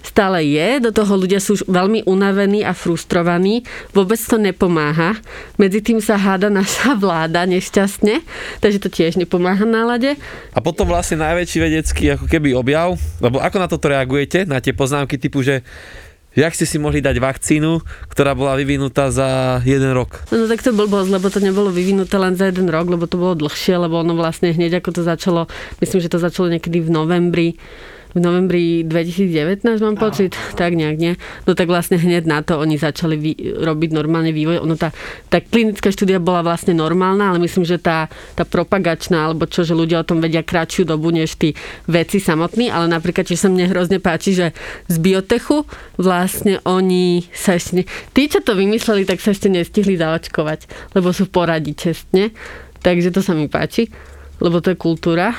stále 0.00 0.44
je, 0.44 0.80
do 0.80 0.90
toho 0.90 1.12
ľudia 1.16 1.38
sú 1.38 1.60
už 1.60 1.62
veľmi 1.68 2.08
unavení 2.08 2.64
a 2.64 2.72
frustrovaní, 2.72 3.64
vôbec 3.92 4.16
to 4.16 4.40
nepomáha. 4.40 5.20
Medzi 5.60 5.84
tým 5.84 6.00
sa 6.00 6.16
háda 6.16 6.48
naša 6.48 6.96
vláda 7.02 7.44
nešťastne, 7.44 8.24
takže 8.64 8.80
to 8.80 8.88
tiež 8.88 9.20
nepomáha 9.20 9.64
nálade. 9.68 10.16
A 10.56 10.58
potom 10.64 10.88
vlastne 10.88 11.20
najväčší 11.20 11.58
vedecký 11.60 12.04
ako 12.16 12.26
keby 12.26 12.56
objav, 12.56 12.96
lebo 13.20 13.38
ako 13.40 13.56
na 13.60 13.68
toto 13.68 13.92
reagujete, 13.92 14.48
na 14.48 14.58
tie 14.58 14.72
poznámky 14.72 15.20
typu, 15.20 15.44
že 15.44 15.60
jak 16.40 16.56
ste 16.56 16.64
si 16.64 16.80
mohli 16.80 17.04
dať 17.04 17.20
vakcínu, 17.20 17.84
ktorá 18.08 18.32
bola 18.32 18.56
vyvinutá 18.56 19.12
za 19.12 19.60
jeden 19.68 19.92
rok. 19.92 20.24
No 20.32 20.48
tak 20.48 20.64
to 20.64 20.72
blbosť, 20.72 21.10
lebo 21.12 21.26
to 21.28 21.38
nebolo 21.44 21.68
vyvinuté 21.68 22.16
len 22.16 22.34
za 22.34 22.48
jeden 22.48 22.72
rok, 22.72 22.88
lebo 22.88 23.04
to 23.04 23.20
bolo 23.20 23.36
dlhšie, 23.36 23.76
lebo 23.76 24.00
ono 24.00 24.16
vlastne 24.16 24.50
hneď 24.50 24.80
ako 24.80 24.96
to 24.96 25.02
začalo, 25.04 25.46
myslím, 25.84 26.00
že 26.00 26.12
to 26.12 26.18
začalo 26.18 26.48
niekedy 26.48 26.80
v 26.80 26.90
novembri, 26.90 27.48
v 28.10 28.18
novembri 28.18 28.82
2019 28.82 29.62
mám 29.82 29.96
pocit, 29.96 30.34
tak 30.58 30.74
nejak 30.74 30.96
nie. 30.98 31.14
No 31.46 31.54
tak 31.54 31.70
vlastne 31.70 31.94
hneď 31.98 32.26
na 32.26 32.42
to 32.42 32.58
oni 32.58 32.74
začali 32.74 33.14
vy, 33.14 33.32
robiť 33.62 33.90
normálne 33.94 34.34
vývoj. 34.34 34.62
Ono 34.66 34.74
tá, 34.74 34.90
tá 35.30 35.38
klinická 35.38 35.94
štúdia 35.94 36.18
bola 36.18 36.42
vlastne 36.42 36.74
normálna, 36.74 37.30
ale 37.30 37.38
myslím, 37.46 37.62
že 37.62 37.78
tá, 37.78 38.10
tá 38.34 38.42
propagačná, 38.42 39.30
alebo 39.30 39.46
čo, 39.46 39.62
že 39.62 39.78
ľudia 39.78 40.02
o 40.02 40.08
tom 40.08 40.18
vedia 40.18 40.42
kratšiu 40.42 40.86
dobu 40.86 41.14
než 41.14 41.38
tí 41.38 41.54
veci 41.86 42.18
samotní, 42.18 42.70
ale 42.70 42.90
napríklad, 42.90 43.30
čo 43.30 43.38
sa 43.38 43.46
mne 43.46 43.70
hrozne 43.70 44.02
páči, 44.02 44.34
že 44.34 44.46
z 44.90 44.96
biotechu 44.98 45.62
vlastne 45.94 46.58
oni 46.66 47.30
sa 47.30 47.54
ešte... 47.54 47.72
Ne... 47.78 47.82
Tí, 48.10 48.26
čo 48.26 48.42
to 48.42 48.58
vymysleli, 48.58 49.06
tak 49.06 49.22
sa 49.22 49.30
ešte 49.30 49.46
nestihli 49.46 49.94
zaočkovať, 49.94 50.92
lebo 50.98 51.14
sú 51.14 51.30
poradí 51.30 51.78
čestne. 51.78 52.34
Takže 52.80 53.12
to 53.12 53.20
sa 53.20 53.36
mi 53.36 53.44
páči 53.44 53.92
lebo 54.40 54.58
to 54.58 54.72
je 54.72 54.76
kultúra. 54.80 55.36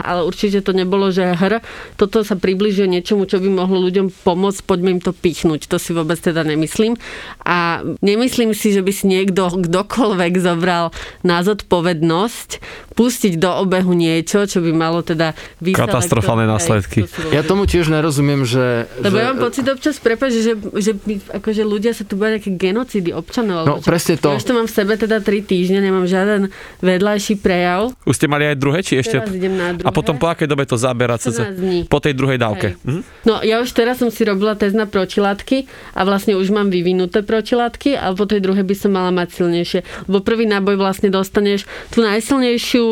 Ale 0.00 0.22
určite 0.22 0.62
to 0.62 0.72
nebolo, 0.76 1.10
že 1.10 1.36
hr, 1.36 1.60
toto 1.98 2.22
sa 2.22 2.38
približuje 2.38 2.86
niečomu, 2.86 3.26
čo 3.26 3.42
by 3.42 3.48
mohlo 3.48 3.82
ľuďom 3.82 4.12
pomôcť, 4.24 4.60
poďme 4.64 4.96
im 4.96 5.02
to 5.02 5.12
pichnúť. 5.12 5.68
To 5.68 5.76
si 5.76 5.90
vôbec 5.92 6.16
teda 6.20 6.46
nemyslím. 6.46 6.94
A 7.42 7.82
nemyslím 8.00 8.54
si, 8.54 8.72
že 8.72 8.84
by 8.84 8.92
si 8.92 9.04
niekto, 9.08 9.48
kdokoľvek 9.50 10.32
zobral 10.38 10.94
na 11.26 11.42
zodpovednosť 11.42 12.50
pustiť 12.96 13.36
do 13.36 13.52
obehu 13.60 13.92
niečo, 13.92 14.48
čo 14.48 14.64
by 14.64 14.72
malo 14.72 15.04
teda 15.04 15.36
výsledok. 15.60 15.92
Katastrofálne 15.92 16.48
následky. 16.48 17.04
to 17.04 17.28
Ja 17.28 17.44
tomu 17.44 17.68
tiež 17.68 17.92
nerozumiem, 17.92 18.48
že... 18.48 18.88
lebo 19.04 19.16
že... 19.16 19.20
ja 19.20 19.26
mám 19.36 19.40
pocit 19.44 19.68
občas, 19.68 20.00
prepáč, 20.00 20.40
že, 20.40 20.56
že 20.56 20.96
akože 21.28 21.62
ľudia 21.62 21.92
sa 21.92 22.08
tu 22.08 22.16
boja 22.16 22.40
nejaké 22.40 22.56
genocídy 22.56 23.12
občanov. 23.12 23.68
No, 23.68 23.84
čo. 23.84 23.84
presne 23.84 24.16
to. 24.16 24.32
Ja 24.32 24.40
už 24.40 24.48
to 24.48 24.56
mám 24.56 24.64
v 24.64 24.72
sebe 24.72 24.96
teda 24.96 25.20
3 25.20 25.28
týždne, 25.44 25.84
nemám 25.84 26.08
žiaden 26.08 26.48
vedľajší 26.80 27.36
prejav. 27.44 27.92
Už 28.08 28.16
ste 28.16 28.32
mali 28.32 28.48
aj 28.48 28.56
druhé, 28.56 28.80
či 28.80 28.96
ešte? 28.96 29.20
Teraz 29.20 29.36
idem 29.36 29.52
na 29.52 29.76
druhé. 29.76 29.84
A 29.84 29.92
potom 29.92 30.16
po 30.16 30.32
akej 30.32 30.48
dobe 30.48 30.64
to 30.64 30.80
zabera? 30.80 31.20
14 31.20 31.52
dní. 31.52 31.78
Po 31.92 32.00
tej 32.00 32.16
druhej 32.16 32.40
dávke. 32.40 32.80
Mhm. 32.80 33.00
No 33.28 33.44
ja 33.44 33.60
už 33.60 33.76
teraz 33.76 34.00
som 34.00 34.08
si 34.08 34.24
robila 34.24 34.56
test 34.56 34.72
na 34.72 34.88
protilátky 34.88 35.68
a 35.92 36.00
vlastne 36.08 36.32
už 36.32 36.48
mám 36.48 36.72
vyvinuté 36.72 37.20
protilátky 37.20 38.00
a 38.00 38.16
po 38.16 38.24
tej 38.24 38.40
druhej 38.40 38.64
by 38.64 38.72
som 38.72 38.96
mala 38.96 39.12
mať 39.12 39.44
silnejšie. 39.44 39.80
Lebo 40.08 40.24
prvý 40.24 40.48
náboj 40.48 40.80
vlastne 40.80 41.12
dostaneš 41.12 41.68
tú 41.92 42.00
najsilnejšiu 42.00 42.85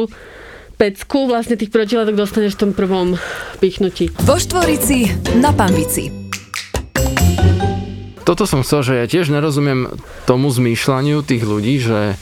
pecku, 0.75 1.31
vlastne 1.31 1.55
tých 1.55 1.71
protilátok 1.71 2.19
dostaneš 2.19 2.59
v 2.59 2.61
tom 2.69 2.73
prvom 2.75 3.09
pichnutí. 3.63 4.11
Vo 4.27 4.37
Štvorici 4.37 5.07
na 5.39 5.55
Pambici. 5.55 6.11
Toto 8.25 8.49
som 8.49 8.65
chcel, 8.65 8.81
že 8.81 8.95
ja 8.97 9.07
tiež 9.07 9.29
nerozumiem 9.29 9.93
tomu 10.25 10.49
zmýšľaniu 10.49 11.21
tých 11.21 11.45
ľudí, 11.45 11.77
že, 11.77 12.17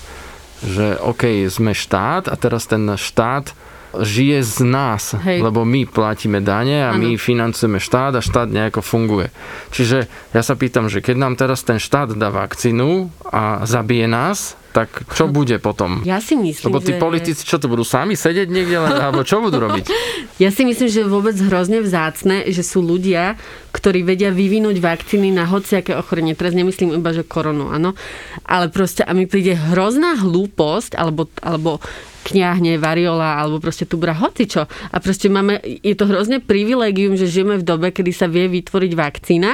že 0.66 0.98
OK, 0.98 1.46
sme 1.46 1.72
štát 1.78 2.26
a 2.26 2.34
teraz 2.34 2.66
ten 2.66 2.82
štát 2.98 3.54
žije 3.92 4.40
z 4.40 4.56
nás, 4.64 5.12
Hej. 5.20 5.44
lebo 5.44 5.68
my 5.68 5.84
platíme 5.84 6.40
dane 6.40 6.80
a 6.80 6.96
my 6.96 7.14
Áno. 7.14 7.20
financujeme 7.20 7.76
štát 7.76 8.16
a 8.18 8.24
štát 8.24 8.48
nejako 8.48 8.80
funguje. 8.80 9.28
Čiže 9.70 10.08
ja 10.32 10.42
sa 10.42 10.56
pýtam, 10.56 10.88
že 10.88 11.04
keď 11.04 11.16
nám 11.20 11.34
teraz 11.36 11.60
ten 11.60 11.76
štát 11.76 12.16
dá 12.16 12.32
vakcínu 12.32 13.12
a 13.28 13.68
zabije 13.68 14.08
nás, 14.08 14.56
tak 14.72 15.04
čo 15.12 15.28
bude 15.28 15.60
potom? 15.60 16.00
Ja 16.02 16.18
si 16.18 16.32
myslím, 16.32 16.72
Lebo 16.72 16.80
tí 16.80 16.96
že... 16.96 17.00
politici, 17.00 17.44
čo 17.44 17.60
to 17.60 17.68
budú 17.68 17.84
sami 17.84 18.16
sedieť 18.16 18.48
niekde, 18.48 18.80
len, 18.80 18.96
alebo 18.96 19.20
čo 19.20 19.44
budú 19.44 19.60
robiť? 19.60 19.84
Ja 20.40 20.50
si 20.50 20.66
myslím, 20.66 20.88
že 20.90 21.04
je 21.04 21.12
vôbec 21.12 21.36
hrozne 21.38 21.78
vzácne, 21.84 22.50
že 22.50 22.66
sú 22.66 22.82
ľudia, 22.82 23.38
ktorí 23.70 24.02
vedia 24.02 24.34
vyvinúť 24.34 24.80
vakcíny 24.82 25.30
na 25.30 25.46
hociaké 25.46 25.94
ochorenie. 25.94 26.34
Teraz 26.34 26.56
nemyslím 26.56 26.98
iba, 26.98 27.14
že 27.14 27.22
koronu, 27.22 27.70
áno. 27.70 27.94
Ale 28.42 28.66
proste, 28.72 29.06
a 29.06 29.14
mi 29.14 29.30
príde 29.30 29.54
hrozná 29.54 30.18
hlúposť, 30.18 30.98
alebo, 30.98 31.30
alebo 31.38 31.78
kňahne, 32.26 32.78
variola, 32.78 33.38
alebo 33.38 33.62
proste 33.62 33.86
tubra, 33.86 34.16
hocičo. 34.16 34.66
A 34.66 34.96
proste 34.98 35.30
máme, 35.30 35.62
je 35.62 35.94
to 35.94 36.10
hrozne 36.10 36.42
privilegium, 36.42 37.14
že 37.14 37.30
žijeme 37.30 37.60
v 37.60 37.66
dobe, 37.66 37.94
kedy 37.94 38.10
sa 38.10 38.26
vie 38.26 38.50
vytvoriť 38.50 38.92
vakcína 38.98 39.50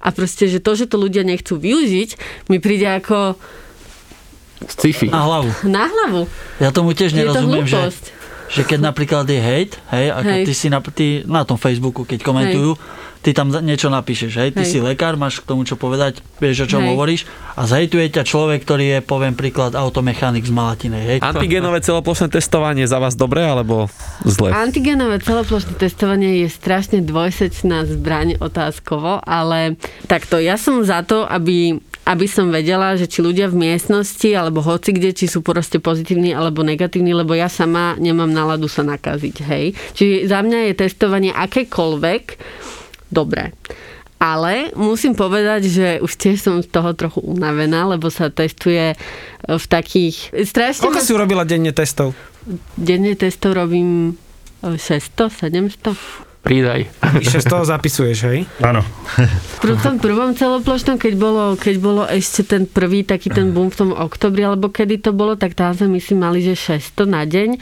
a 0.00 0.08
proste, 0.12 0.48
že 0.48 0.64
to, 0.64 0.72
že 0.76 0.88
to 0.88 0.96
ľudia 0.96 1.24
nechcú 1.24 1.60
využiť, 1.60 2.10
mi 2.48 2.60
príde 2.60 2.88
ako 2.88 3.36
Sci-fi. 4.68 5.08
Na 5.08 5.24
hlavu. 5.24 5.50
na 5.64 5.84
hlavu. 5.88 6.28
Ja 6.60 6.68
tomu 6.68 6.92
tiež 6.92 7.16
Je 7.16 7.24
to 7.24 7.32
nerozumiem, 7.32 7.64
že, 7.64 7.80
že 8.52 8.62
keď 8.66 8.92
napríklad 8.92 9.24
je 9.24 9.40
hate, 9.40 9.74
hej, 9.94 10.06
ako 10.12 10.32
Hej. 10.36 10.44
ty 10.44 10.52
si 10.52 10.66
na, 10.68 10.78
ty, 10.82 11.06
na 11.24 11.42
tom 11.48 11.56
Facebooku, 11.56 12.04
keď 12.04 12.20
komentujú, 12.20 12.76
ty 13.20 13.36
tam 13.36 13.52
niečo 13.52 13.92
napíšeš, 13.92 14.32
hej, 14.36 14.50
ty 14.56 14.64
Hej. 14.64 14.68
si 14.68 14.78
lekár, 14.80 15.16
máš 15.16 15.44
k 15.44 15.48
tomu 15.48 15.64
čo 15.68 15.76
povedať, 15.76 16.24
vieš, 16.40 16.64
o 16.64 16.70
čom 16.76 16.84
Hej. 16.84 16.88
hovoríš 16.92 17.20
a 17.56 17.68
zhejtuje 17.68 18.08
ťa 18.12 18.24
človek, 18.24 18.64
ktorý 18.64 18.84
je, 18.96 18.98
poviem 19.04 19.36
príklad, 19.36 19.76
automechanik 19.76 20.44
z 20.44 20.52
Malatinej, 20.52 21.02
hej. 21.04 21.18
Antigenové 21.20 21.84
celoplošné 21.84 22.32
testovanie 22.32 22.88
za 22.88 22.96
vás 22.96 23.16
dobré 23.16 23.44
alebo 23.44 23.92
zle? 24.24 24.52
Antigenové 24.52 25.20
celoplošné 25.20 25.76
testovanie 25.76 26.44
je 26.44 26.48
strašne 26.48 27.04
dvojsečná 27.04 27.84
zbraň 27.88 28.40
otázkovo, 28.40 29.20
ale 29.20 29.76
takto, 30.08 30.40
ja 30.40 30.56
som 30.56 30.80
za 30.80 31.04
to, 31.04 31.28
aby 31.28 31.76
aby 32.10 32.26
som 32.26 32.50
vedela, 32.50 32.98
že 32.98 33.06
či 33.06 33.22
ľudia 33.22 33.46
v 33.46 33.70
miestnosti 33.70 34.26
alebo 34.34 34.58
hoci 34.58 34.90
kde, 34.90 35.14
či 35.14 35.30
sú 35.30 35.46
proste 35.46 35.78
pozitívni 35.78 36.34
alebo 36.34 36.66
negatívni, 36.66 37.14
lebo 37.14 37.38
ja 37.38 37.46
sama 37.46 37.94
nemám 38.02 38.26
náladu 38.26 38.66
sa 38.66 38.82
nakaziť, 38.82 39.36
hej. 39.46 39.78
Čiže 39.94 40.26
za 40.26 40.42
mňa 40.42 40.58
je 40.66 40.72
testovanie 40.74 41.30
akékoľvek 41.30 42.22
dobré. 43.14 43.54
Ale 44.20 44.74
musím 44.76 45.16
povedať, 45.16 45.70
že 45.70 45.86
už 46.02 46.12
tiež 46.18 46.36
som 46.42 46.60
z 46.60 46.68
toho 46.68 46.92
trochu 46.92 47.24
unavená, 47.24 47.88
lebo 47.88 48.12
sa 48.12 48.28
testuje 48.28 48.92
v 49.46 49.64
takých... 49.70 50.34
Strašne... 50.44 50.84
Koľko 50.84 51.00
si 51.00 51.16
urobila 51.16 51.46
denne 51.46 51.72
testov? 51.72 52.12
Denne 52.76 53.16
testov 53.16 53.56
robím 53.56 54.18
600, 54.60 55.48
700. 55.48 56.29
Pridaj. 56.40 56.88
Vyše 57.20 57.44
z 57.44 57.46
toho 57.52 57.68
zapisuješ, 57.68 58.18
hej? 58.32 58.38
Áno. 58.64 58.80
V 59.60 59.76
tom 59.84 60.00
prvom 60.00 60.32
celoplošnom, 60.32 60.96
keď 60.96 61.14
bolo, 61.20 61.44
keď 61.54 61.76
bolo 61.76 62.02
ešte 62.08 62.48
ten 62.48 62.64
prvý 62.64 63.04
taký 63.04 63.28
ten 63.28 63.52
boom 63.52 63.68
v 63.68 63.76
tom 63.76 63.90
oktobri, 63.92 64.48
alebo 64.48 64.72
kedy 64.72 65.04
to 65.04 65.12
bolo, 65.12 65.36
tak 65.36 65.52
tam 65.52 65.76
sme 65.76 66.00
myslím 66.00 66.24
mali, 66.24 66.40
že 66.40 66.56
600 66.56 67.04
na 67.04 67.28
deň. 67.28 67.60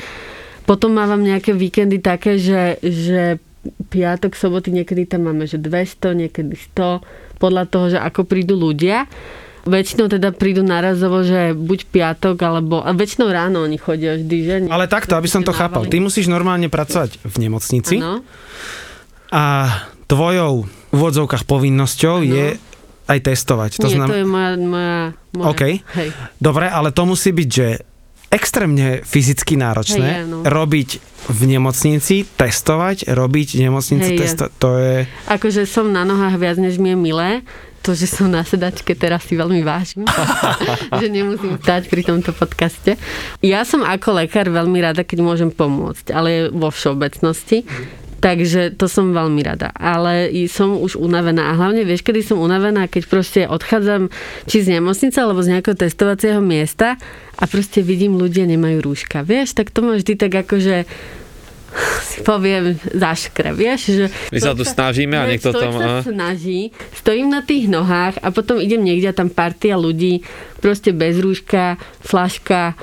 Potom 0.63 0.95
mávam 0.95 1.19
nejaké 1.19 1.59
víkendy 1.59 1.99
také, 1.99 2.39
že, 2.39 2.79
že 2.79 3.43
piatok, 3.91 4.39
soboty, 4.39 4.71
niekedy 4.71 5.11
tam 5.11 5.27
máme, 5.27 5.51
že 5.51 5.59
200, 5.59 6.15
niekedy 6.15 6.55
100, 6.55 7.43
podľa 7.43 7.65
toho, 7.67 7.87
že 7.91 7.99
ako 7.99 8.31
prídu 8.31 8.55
ľudia. 8.55 9.11
Väčšinou 9.69 10.09
teda 10.09 10.33
prídu 10.33 10.65
narazovo, 10.65 11.21
že 11.21 11.53
buď 11.53 11.79
piatok, 11.93 12.37
alebo... 12.41 12.81
A 12.81 12.97
väčšinou 12.97 13.29
ráno 13.29 13.63
oni 13.63 13.77
chodia 13.77 14.17
vždy, 14.17 14.37
že? 14.43 14.55
Ale 14.67 14.89
takto, 14.89 15.15
aby 15.15 15.29
som 15.29 15.45
to 15.45 15.53
chápal. 15.53 15.85
Ty 15.85 16.01
musíš 16.01 16.27
normálne 16.27 16.73
pracovať 16.73 17.21
v 17.21 17.35
nemocnici 17.37 18.01
Áno. 18.01 18.25
a 19.29 19.45
tvojou 20.09 20.65
v 20.65 20.97
úvodzovkách 20.97 21.45
povinnosťou 21.45 22.25
Áno. 22.25 22.27
je 22.27 22.47
aj 23.09 23.19
testovať. 23.25 23.71
To 23.81 23.89
Nie, 23.89 23.97
znam... 23.97 24.09
to 24.09 24.17
je 24.21 24.27
moja... 24.29 24.51
moja, 24.57 25.01
moja 25.37 25.49
OK. 25.53 25.63
Hej. 25.81 26.09
Dobre, 26.41 26.69
ale 26.69 26.93
to 26.93 27.05
musí 27.09 27.33
byť, 27.33 27.49
že 27.49 27.67
extrémne 28.29 29.01
fyzicky 29.09 29.57
náročné 29.57 30.05
Hej, 30.05 30.25
áno. 30.29 30.45
robiť 30.45 30.89
v 31.33 31.41
nemocnici, 31.49 32.29
testovať, 32.29 33.09
robiť 33.09 33.49
v 33.57 33.61
nemocnici, 33.65 34.13
Hej, 34.13 34.17
je. 34.17 34.23
testovať. 34.25 34.53
To 34.61 34.71
je... 34.77 34.95
Akože 35.33 35.65
som 35.65 35.89
na 35.89 36.05
nohách 36.05 36.37
viac, 36.37 36.61
než 36.61 36.77
mi 36.77 36.93
je 36.93 36.99
milé. 37.01 37.31
To, 37.89 37.97
že 37.97 38.05
som 38.05 38.29
na 38.29 38.45
sedačke, 38.45 38.93
teraz 38.93 39.25
si 39.25 39.33
veľmi 39.33 39.65
vážim. 39.65 40.05
že 41.01 41.09
nemusím 41.09 41.57
stať 41.57 41.89
pri 41.89 42.05
tomto 42.05 42.37
podcaste. 42.37 43.01
Ja 43.41 43.65
som 43.65 43.81
ako 43.81 44.21
lekár 44.21 44.53
veľmi 44.53 44.77
rada, 44.77 45.09
keď 45.09 45.25
môžem 45.25 45.49
pomôcť, 45.49 46.13
ale 46.13 46.53
vo 46.53 46.69
všeobecnosti. 46.69 47.65
Takže 48.21 48.77
to 48.77 48.93
som 48.93 49.17
veľmi 49.17 49.41
rada. 49.41 49.73
Ale 49.73 50.29
som 50.53 50.77
už 50.77 51.01
unavená. 51.01 51.49
A 51.49 51.57
hlavne 51.57 51.89
vieš, 51.89 52.05
kedy 52.05 52.21
som 52.21 52.45
unavená, 52.45 52.93
keď 52.93 53.03
proste 53.09 53.41
odchádzam 53.49 54.13
či 54.45 54.69
z 54.69 54.77
nemocnice, 54.77 55.17
alebo 55.17 55.41
z 55.41 55.57
nejakého 55.57 55.81
testovacieho 55.81 56.45
miesta 56.45 57.01
a 57.41 57.45
proste 57.49 57.81
vidím, 57.81 58.21
ľudia 58.21 58.45
nemajú 58.45 58.85
rúška. 58.85 59.25
Vieš, 59.25 59.57
tak 59.57 59.73
to 59.73 59.81
ma 59.81 59.97
vždy 59.97 60.13
tak 60.21 60.45
akože 60.45 60.85
si 62.11 62.25
poviem 62.25 62.77
zaškre, 62.81 63.53
vieš, 63.53 63.81
že... 63.93 64.05
My 64.33 64.39
sa 64.41 64.53
tu 64.57 64.65
snažíme 64.65 65.15
a 65.15 65.25
niekto 65.29 65.53
tam... 65.53 65.73
sa 65.77 66.01
a- 66.01 66.05
snaží, 66.05 66.73
stojím 66.97 67.29
na 67.31 67.45
tých 67.45 67.69
nohách 67.69 68.21
a 68.21 68.29
potom 68.33 68.59
idem 68.59 68.83
niekde 68.83 69.13
a 69.13 69.17
tam 69.17 69.29
partia 69.29 69.77
ľudí, 69.79 70.25
proste 70.59 70.91
bez 70.91 71.21
rúška, 71.21 71.79
flaška 72.03 72.75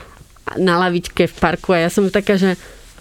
na 0.56 0.77
lavičke 0.77 1.25
v 1.25 1.36
parku 1.42 1.74
a 1.74 1.86
ja 1.86 1.89
som 1.89 2.06
taká, 2.08 2.38
že 2.38 2.54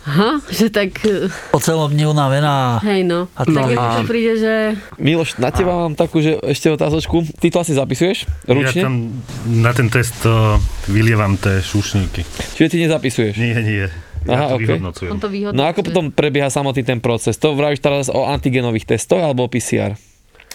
Aha, 0.04 0.36
že 0.52 0.68
tak, 0.68 1.00
Po 1.56 1.60
celom 1.64 1.88
dni 1.88 2.04
unavená. 2.04 2.76
hej 2.84 3.08
no. 3.08 3.24
A 3.32 3.48
tak 3.48 3.56
to- 3.56 3.72
mi 3.72 3.76
to 3.76 4.04
príde, 4.04 4.36
že 4.36 4.52
Miloš, 5.00 5.40
na 5.40 5.48
teba 5.48 5.88
mám 5.88 5.96
takú, 5.96 6.20
že 6.20 6.36
ešte 6.44 6.68
otázočku. 6.68 7.24
Ty 7.40 7.46
to 7.48 7.58
asi 7.64 7.72
zapisuješ 7.72 8.28
ručne? 8.44 8.84
Ja 8.84 8.84
tam 8.84 9.24
na 9.48 9.72
ten 9.72 9.88
test 9.88 10.20
uh, 10.28 10.60
vylievam 10.92 11.40
tie 11.40 11.64
šušníky. 11.64 12.20
Čiže 12.52 12.68
ty 12.68 12.76
nezapisuješ? 12.84 13.34
Nie, 13.40 13.56
nie. 13.64 13.86
Ja 14.24 14.32
Aha, 14.34 14.46
to 14.50 14.56
okej. 14.56 14.66
vyhodnocujem. 14.66 15.10
on 15.12 15.20
to 15.20 15.28
vyhodnocuje. 15.28 15.60
No 15.60 15.68
ako 15.68 15.80
potom 15.84 16.04
prebieha 16.08 16.48
samotný 16.48 16.82
ten 16.82 17.00
proces? 17.00 17.36
To 17.36 17.52
vravíš 17.52 17.84
teraz 17.84 18.08
o 18.08 18.24
antigenových 18.24 18.96
testoch 18.96 19.20
alebo 19.20 19.44
o 19.44 19.48
PCR? 19.48 19.94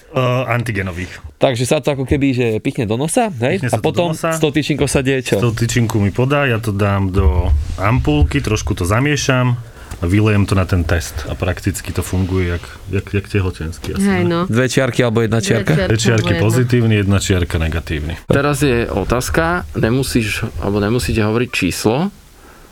Uh, 0.09 0.41
antigenových. 0.49 1.21
Takže 1.37 1.69
sa 1.69 1.85
to 1.85 1.93
ako 1.93 2.09
keby, 2.09 2.33
že 2.33 2.47
pichne 2.65 2.89
do 2.89 2.97
nosa, 2.97 3.29
hej? 3.29 3.61
Pichne 3.61 3.69
A 3.69 3.77
potom 3.77 4.17
nosa. 4.17 4.33
s 4.33 4.41
tou 4.41 4.49
tyčinkou 4.49 4.89
sa 4.89 5.05
deje 5.05 5.21
čo? 5.21 5.35
To 5.37 5.53
tyčinku 5.53 6.01
mi 6.01 6.09
podá, 6.09 6.49
ja 6.49 6.57
to 6.57 6.73
dám 6.73 7.13
do 7.13 7.53
ampulky, 7.77 8.41
trošku 8.41 8.73
to 8.73 8.89
zamiešam 8.89 9.53
a 10.01 10.03
vylejem 10.09 10.49
to 10.49 10.57
na 10.57 10.65
ten 10.65 10.81
test. 10.81 11.29
A 11.29 11.37
prakticky 11.37 11.93
to 11.93 12.01
funguje 12.01 12.57
jak, 12.57 12.65
jak, 12.89 13.05
jak 13.13 13.25
tehotenský. 13.29 14.01
Asi, 14.01 14.01
Hej 14.01 14.23
no. 14.25 14.49
Dve 14.49 14.65
čiarky 14.65 15.05
alebo 15.05 15.21
jedna 15.21 15.45
čiarka? 15.45 15.77
Dve 15.77 15.97
čiarky 16.01 16.33
jedna. 16.33 16.41
pozitívny, 16.41 16.93
jedna 17.05 17.19
čiarka 17.21 17.55
negatívny. 17.61 18.17
Teraz 18.25 18.65
je 18.65 18.89
otázka, 18.89 19.69
nemusíš, 19.77 20.41
alebo 20.57 20.81
nemusíte 20.81 21.21
hovoriť 21.21 21.49
číslo. 21.53 22.09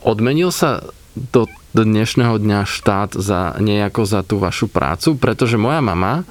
Odmenil 0.07 0.55
sa 0.55 0.87
do, 1.11 1.51
dnešného 1.75 2.39
dňa 2.39 2.63
štát 2.63 3.19
za 3.19 3.59
nejako 3.59 4.07
za 4.07 4.23
tú 4.23 4.39
vašu 4.39 4.71
prácu, 4.71 5.19
pretože 5.19 5.59
moja 5.59 5.83
mama 5.83 6.23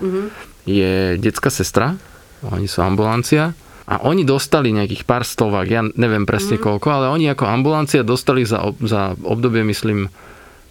je 0.65 1.21
detská 1.21 1.53
sestra, 1.53 2.01
oni 2.41 2.65
sú 2.73 2.81
ambulancia 2.81 3.53
a 3.85 4.01
oni 4.01 4.25
dostali 4.25 4.73
nejakých 4.73 5.05
pár 5.05 5.29
stovák, 5.29 5.69
ja 5.69 5.85
neviem 5.85 6.25
presne 6.25 6.57
koľko, 6.57 6.89
ale 6.89 7.07
oni 7.12 7.29
ako 7.29 7.45
ambulancia 7.45 8.01
dostali 8.01 8.49
za, 8.49 8.65
za 8.81 9.12
obdobie, 9.21 9.61
myslím, 9.69 10.09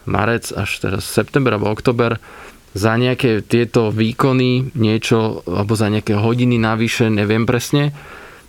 marec 0.10 0.50
až 0.50 0.82
teraz 0.82 1.06
september 1.06 1.54
alebo 1.54 1.70
oktober 1.70 2.18
za 2.74 2.98
nejaké 2.98 3.46
tieto 3.46 3.94
výkony 3.94 4.74
niečo, 4.74 5.46
alebo 5.46 5.78
za 5.78 5.94
nejaké 5.94 6.18
hodiny 6.18 6.58
navyše, 6.58 7.14
neviem 7.14 7.46
presne, 7.46 7.94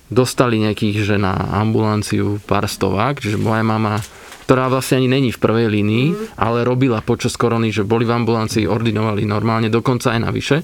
dostali 0.09 0.59
nejakých, 0.65 0.97
že 1.05 1.17
na 1.21 1.37
ambulanciu 1.61 2.41
pár 2.49 2.67
stovák, 2.67 3.21
čiže 3.21 3.37
moja 3.37 3.63
mama, 3.63 4.01
ktorá 4.47 4.71
vlastne 4.71 5.03
ani 5.03 5.11
není 5.11 5.35
v 5.35 5.43
prvej 5.43 5.67
línii, 5.67 6.39
ale 6.39 6.63
robila 6.63 7.03
počas 7.03 7.35
korony, 7.35 7.75
že 7.75 7.83
boli 7.83 8.07
v 8.07 8.15
ambulancii, 8.15 8.71
ordinovali 8.71 9.27
normálne, 9.27 9.67
dokonca 9.67 10.15
aj 10.15 10.21
navyše, 10.23 10.57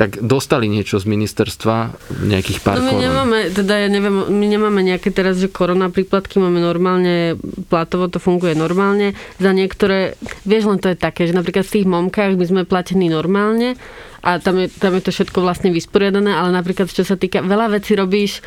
tak 0.00 0.16
dostali 0.24 0.64
niečo 0.64 0.96
z 0.96 1.04
ministerstva, 1.04 1.92
nejakých 2.24 2.64
pár 2.64 2.80
No 2.80 2.88
my 2.88 2.96
korún. 2.96 3.04
nemáme, 3.04 3.38
teda 3.52 3.84
ja 3.84 3.88
neviem, 3.92 4.32
my 4.32 4.46
nemáme 4.48 4.80
nejaké 4.80 5.12
teraz, 5.12 5.36
že 5.36 5.52
korona 5.52 5.92
príplatky, 5.92 6.40
máme 6.40 6.56
normálne, 6.56 7.36
platovo 7.68 8.08
to 8.08 8.16
funguje 8.16 8.56
normálne. 8.56 9.12
Za 9.36 9.52
niektoré, 9.52 10.16
vieš, 10.48 10.72
len 10.72 10.80
to 10.80 10.88
je 10.88 10.96
také, 10.96 11.28
že 11.28 11.36
napríklad 11.36 11.68
v 11.68 11.74
tých 11.76 11.86
momkách 11.86 12.32
my 12.32 12.44
sme 12.48 12.62
platení 12.64 13.12
normálne 13.12 13.76
a 14.24 14.40
tam 14.40 14.64
je, 14.64 14.72
tam 14.72 14.96
je 14.96 15.04
to 15.04 15.12
všetko 15.12 15.44
vlastne 15.44 15.68
vysporiadané, 15.68 16.32
ale 16.32 16.48
napríklad 16.56 16.88
čo 16.88 17.04
sa 17.04 17.20
týka, 17.20 17.44
veľa 17.44 17.76
vecí 17.76 17.92
robíš 17.92 18.40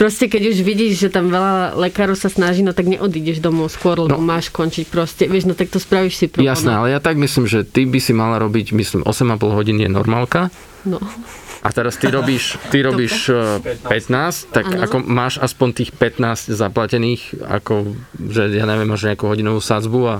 Proste 0.00 0.26
keď 0.26 0.42
už 0.48 0.58
vidíš, 0.60 0.92
že 0.98 1.08
tam 1.10 1.28
veľa 1.28 1.76
lekárov 1.76 2.16
sa 2.16 2.26
snaží, 2.26 2.64
no 2.64 2.72
tak 2.72 2.88
neodídeš 2.88 3.36
domov 3.38 3.68
skôr, 3.68 4.00
lebo 4.00 4.16
No. 4.16 4.24
máš 4.24 4.48
končiť 4.48 4.88
proste. 4.88 5.28
Vieš, 5.28 5.44
no 5.44 5.52
tak 5.52 5.68
to 5.68 5.76
spravíš 5.76 6.14
si 6.16 6.24
pro 6.24 6.40
Jasné, 6.40 6.72
ale 6.72 6.88
ja 6.88 6.98
tak 6.98 7.14
myslím, 7.14 7.44
že 7.44 7.62
ty 7.62 7.84
by 7.84 8.00
si 8.00 8.10
mala 8.10 8.40
robiť, 8.40 8.72
myslím, 8.72 9.04
8,5 9.04 9.36
hodín 9.52 9.76
je 9.76 9.86
normálka 9.86 10.48
No. 10.82 10.96
a 11.60 11.68
teraz 11.68 11.94
ty 11.94 12.08
robíš, 12.08 12.56
ty 12.72 12.80
robíš 12.80 13.28
eh, 13.28 13.60
15, 13.84 14.48
tak 14.48 14.64
Áno. 14.66 14.80
ako 14.80 14.96
máš 15.02 15.36
aspoň 15.36 15.68
tých 15.74 15.90
15 15.92 16.48
zaplatených, 16.48 17.36
ako, 17.38 17.92
že 18.18 18.48
ja 18.48 18.64
neviem, 18.64 18.88
máš 18.88 19.04
nejakú 19.04 19.28
hodinovú 19.28 19.60
sadzbu 19.60 20.00
a 20.08 20.16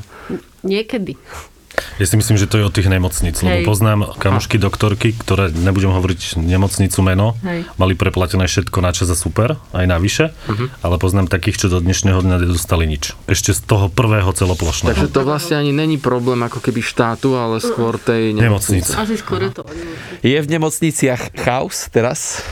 Niekedy. 0.60 1.16
Ja 2.00 2.06
si 2.08 2.16
myslím, 2.16 2.36
že 2.36 2.48
to 2.48 2.58
je 2.58 2.64
od 2.66 2.74
tých 2.74 2.88
nemocníc, 2.88 3.40
lebo 3.40 3.62
Hej. 3.62 3.66
poznám 3.68 4.00
kamošky 4.18 4.56
doktorky, 4.56 5.14
ktoré, 5.14 5.52
nebudem 5.52 5.92
hovoriť 5.92 6.40
nemocnicu 6.40 6.98
meno, 7.04 7.36
Hej. 7.44 7.68
mali 7.76 7.94
preplatené 7.94 8.48
všetko 8.48 8.78
na 8.80 8.90
čas 8.90 9.06
a 9.12 9.16
super, 9.16 9.60
aj 9.70 9.86
navyše, 9.86 10.32
ale 10.80 10.94
poznám 10.98 11.30
takých, 11.30 11.62
čo 11.62 11.66
do 11.68 11.78
dnešného 11.78 12.20
dňa 12.24 12.36
nedostali 12.42 12.88
nič. 12.88 13.14
Ešte 13.28 13.54
z 13.54 13.60
toho 13.62 13.86
prvého 13.86 14.32
celoplošného. 14.32 14.96
takže 14.96 15.12
to 15.12 15.22
vlastne 15.22 15.60
ani 15.60 15.70
není 15.70 15.96
problém 16.00 16.40
ako 16.42 16.58
keby 16.58 16.80
štátu, 16.82 17.36
ale 17.38 17.62
skôr 17.62 18.00
tej 18.00 18.34
Nemocnice. 18.34 18.90
nemocnice. 18.90 18.92
Asi 18.98 19.14
skôr 19.20 19.40
je 19.46 19.52
to 19.54 19.62
Je 20.24 20.36
v 20.40 20.48
nemocniciach 20.50 21.36
chaos 21.38 21.86
teraz? 21.92 22.42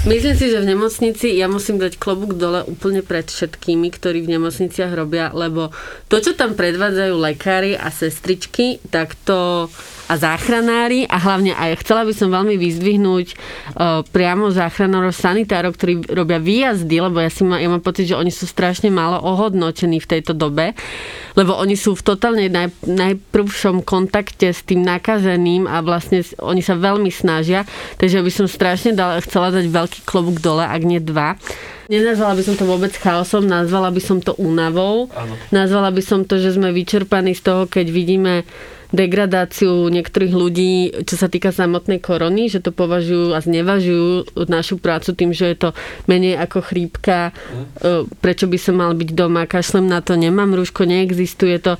Myslím 0.00 0.32
si, 0.32 0.48
že 0.48 0.64
v 0.64 0.72
nemocnici 0.72 1.28
ja 1.36 1.44
musím 1.44 1.76
dať 1.76 2.00
klobúk 2.00 2.32
dole 2.32 2.64
úplne 2.64 3.04
pred 3.04 3.28
všetkými, 3.28 3.92
ktorí 3.92 4.24
v 4.24 4.32
nemocniciach 4.32 4.96
robia, 4.96 5.28
lebo 5.36 5.76
to, 6.08 6.24
čo 6.24 6.32
tam 6.32 6.56
predvádzajú 6.56 7.20
lekári 7.20 7.76
a 7.76 7.92
sestričky, 7.92 8.80
tak 8.88 9.12
to 9.28 9.68
a 10.10 10.18
záchranári 10.18 11.06
a 11.06 11.22
hlavne 11.22 11.54
aj 11.54 11.86
chcela 11.86 12.02
by 12.02 12.10
som 12.10 12.34
veľmi 12.34 12.58
vyzdvihnúť 12.58 13.26
uh, 13.30 14.02
priamo 14.10 14.50
záchranárov, 14.50 15.14
sanitárov, 15.14 15.78
ktorí 15.78 16.10
robia 16.10 16.42
výjazdy, 16.42 16.98
lebo 16.98 17.22
ja, 17.22 17.30
si 17.30 17.46
ma, 17.46 17.62
ja 17.62 17.70
mám 17.70 17.78
pocit, 17.78 18.10
že 18.10 18.18
oni 18.18 18.34
sú 18.34 18.50
strašne 18.50 18.90
málo 18.90 19.22
ohodnotení 19.22 20.02
v 20.02 20.10
tejto 20.18 20.34
dobe, 20.34 20.74
lebo 21.38 21.54
oni 21.54 21.78
sú 21.78 21.94
v 21.94 22.02
totálne 22.02 22.50
naj, 22.50 22.74
najprvšom 22.82 23.86
kontakte 23.86 24.50
s 24.50 24.66
tým 24.66 24.82
nakazeným 24.82 25.70
a 25.70 25.78
vlastne 25.78 26.26
oni 26.42 26.58
sa 26.58 26.74
veľmi 26.74 27.14
snažia, 27.14 27.62
takže 28.02 28.18
by 28.18 28.32
som 28.34 28.50
strašne 28.50 28.98
dala, 28.98 29.22
chcela 29.22 29.54
dať 29.54 29.70
veľký 29.70 30.00
klobúk 30.02 30.42
dole, 30.42 30.66
ak 30.66 30.82
nie 30.82 30.98
dva. 30.98 31.38
Nenazvala 31.90 32.38
by 32.38 32.42
som 32.46 32.54
to 32.54 32.70
vôbec 32.70 32.94
chaosom, 32.94 33.50
nazvala 33.50 33.90
by 33.90 33.98
som 33.98 34.22
to 34.22 34.30
únavou. 34.38 35.10
Nazvala 35.50 35.90
by 35.90 35.98
som 35.98 36.22
to, 36.22 36.38
že 36.38 36.54
sme 36.54 36.70
vyčerpaní 36.70 37.34
z 37.34 37.42
toho, 37.42 37.62
keď 37.66 37.86
vidíme 37.90 38.46
degradáciu 38.90 39.86
niektorých 39.90 40.34
ľudí, 40.34 40.74
čo 41.06 41.14
sa 41.14 41.30
týka 41.30 41.54
samotnej 41.54 42.02
korony, 42.02 42.50
že 42.50 42.58
to 42.62 42.74
považujú 42.74 43.34
a 43.34 43.38
znevažujú 43.38 44.34
našu 44.50 44.82
prácu 44.82 45.14
tým, 45.14 45.30
že 45.30 45.54
je 45.54 45.56
to 45.56 45.70
menej 46.10 46.38
ako 46.38 46.58
chrípka, 46.62 47.30
e, 47.30 48.04
prečo 48.18 48.50
by 48.50 48.58
som 48.58 48.82
mal 48.82 48.92
byť 48.94 49.10
doma, 49.14 49.46
kašlem 49.46 49.86
na 49.86 50.02
to, 50.02 50.18
nemám 50.18 50.50
rúško, 50.54 50.86
neexistuje 50.86 51.62
to, 51.62 51.78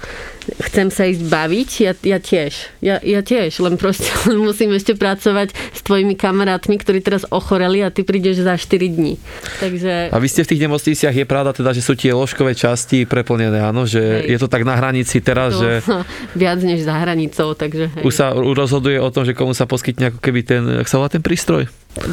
chcem 0.71 0.89
sa 0.95 1.11
ísť 1.11 1.23
baviť, 1.27 1.71
ja, 1.83 1.93
ja 2.07 2.19
tiež, 2.23 2.53
ja, 2.83 2.97
ja 3.03 3.21
tiež, 3.23 3.59
len 3.63 3.75
proste 3.75 4.11
len 4.31 4.39
musím 4.39 4.71
ešte 4.75 4.95
pracovať 4.95 5.55
s 5.55 5.81
tvojimi 5.83 6.15
kamarátmi, 6.15 6.79
ktorí 6.79 7.03
teraz 7.03 7.27
ochoreli 7.29 7.83
a 7.83 7.91
ty 7.91 8.07
prídeš 8.07 8.47
za 8.47 8.55
4 8.55 8.71
dní. 8.87 9.19
Takže... 9.59 10.15
A 10.15 10.17
vy 10.19 10.29
ste 10.31 10.47
v 10.47 10.51
tých 10.55 10.63
nemocniciach, 10.63 11.15
je 11.15 11.27
pravda 11.27 11.51
teda, 11.51 11.75
že 11.75 11.83
sú 11.83 11.99
tie 11.99 12.15
ložkové 12.15 12.55
časti 12.55 13.03
preplnené, 13.03 13.59
áno, 13.59 13.83
že 13.83 13.99
Hej. 13.99 14.37
je 14.37 14.39
to 14.39 14.49
tak 14.51 14.63
na 14.63 14.79
hranici 14.79 15.19
teraz, 15.19 15.59
to, 15.59 15.67
že 15.67 15.71
viac 16.41 16.63
než 16.63 16.87
za 16.87 17.00
hranicou, 17.01 17.57
takže 17.57 17.89
hej. 17.89 18.05
už 18.05 18.15
sa 18.15 18.37
rozhoduje 18.37 19.01
o 19.01 19.09
tom, 19.09 19.25
že 19.25 19.33
komu 19.33 19.57
sa 19.57 19.65
poskytne 19.65 20.13
ako 20.13 20.21
keby 20.21 20.41
ten, 20.45 20.63
ak 20.79 20.87
sa 20.87 21.01
volá 21.01 21.09
ten 21.09 21.25
prístroj? 21.25 21.67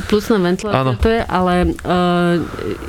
Plusná 0.09 0.41
ventilácia 0.41 0.97
to 0.97 1.09
je, 1.13 1.21
ale 1.21 1.53
uh, 1.85 2.41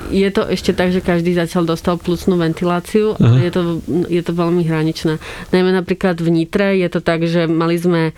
je 0.08 0.28
to 0.32 0.48
ešte 0.48 0.72
tak, 0.72 0.88
že 0.88 1.04
každý 1.04 1.36
zatiaľ 1.36 1.76
dostal 1.76 2.00
plusnú 2.00 2.40
ventiláciu, 2.40 3.12
Aha. 3.12 3.20
ale 3.20 3.38
je 3.44 3.52
to, 3.52 3.62
je 4.08 4.22
to 4.24 4.32
veľmi 4.32 4.64
hraničné. 4.64 5.20
Najmä 5.52 5.70
napríklad 5.76 6.16
v 6.16 6.32
Nitre 6.32 6.80
je 6.80 6.88
to 6.88 7.04
tak, 7.04 7.28
že 7.28 7.44
mali 7.44 7.76
sme 7.76 8.16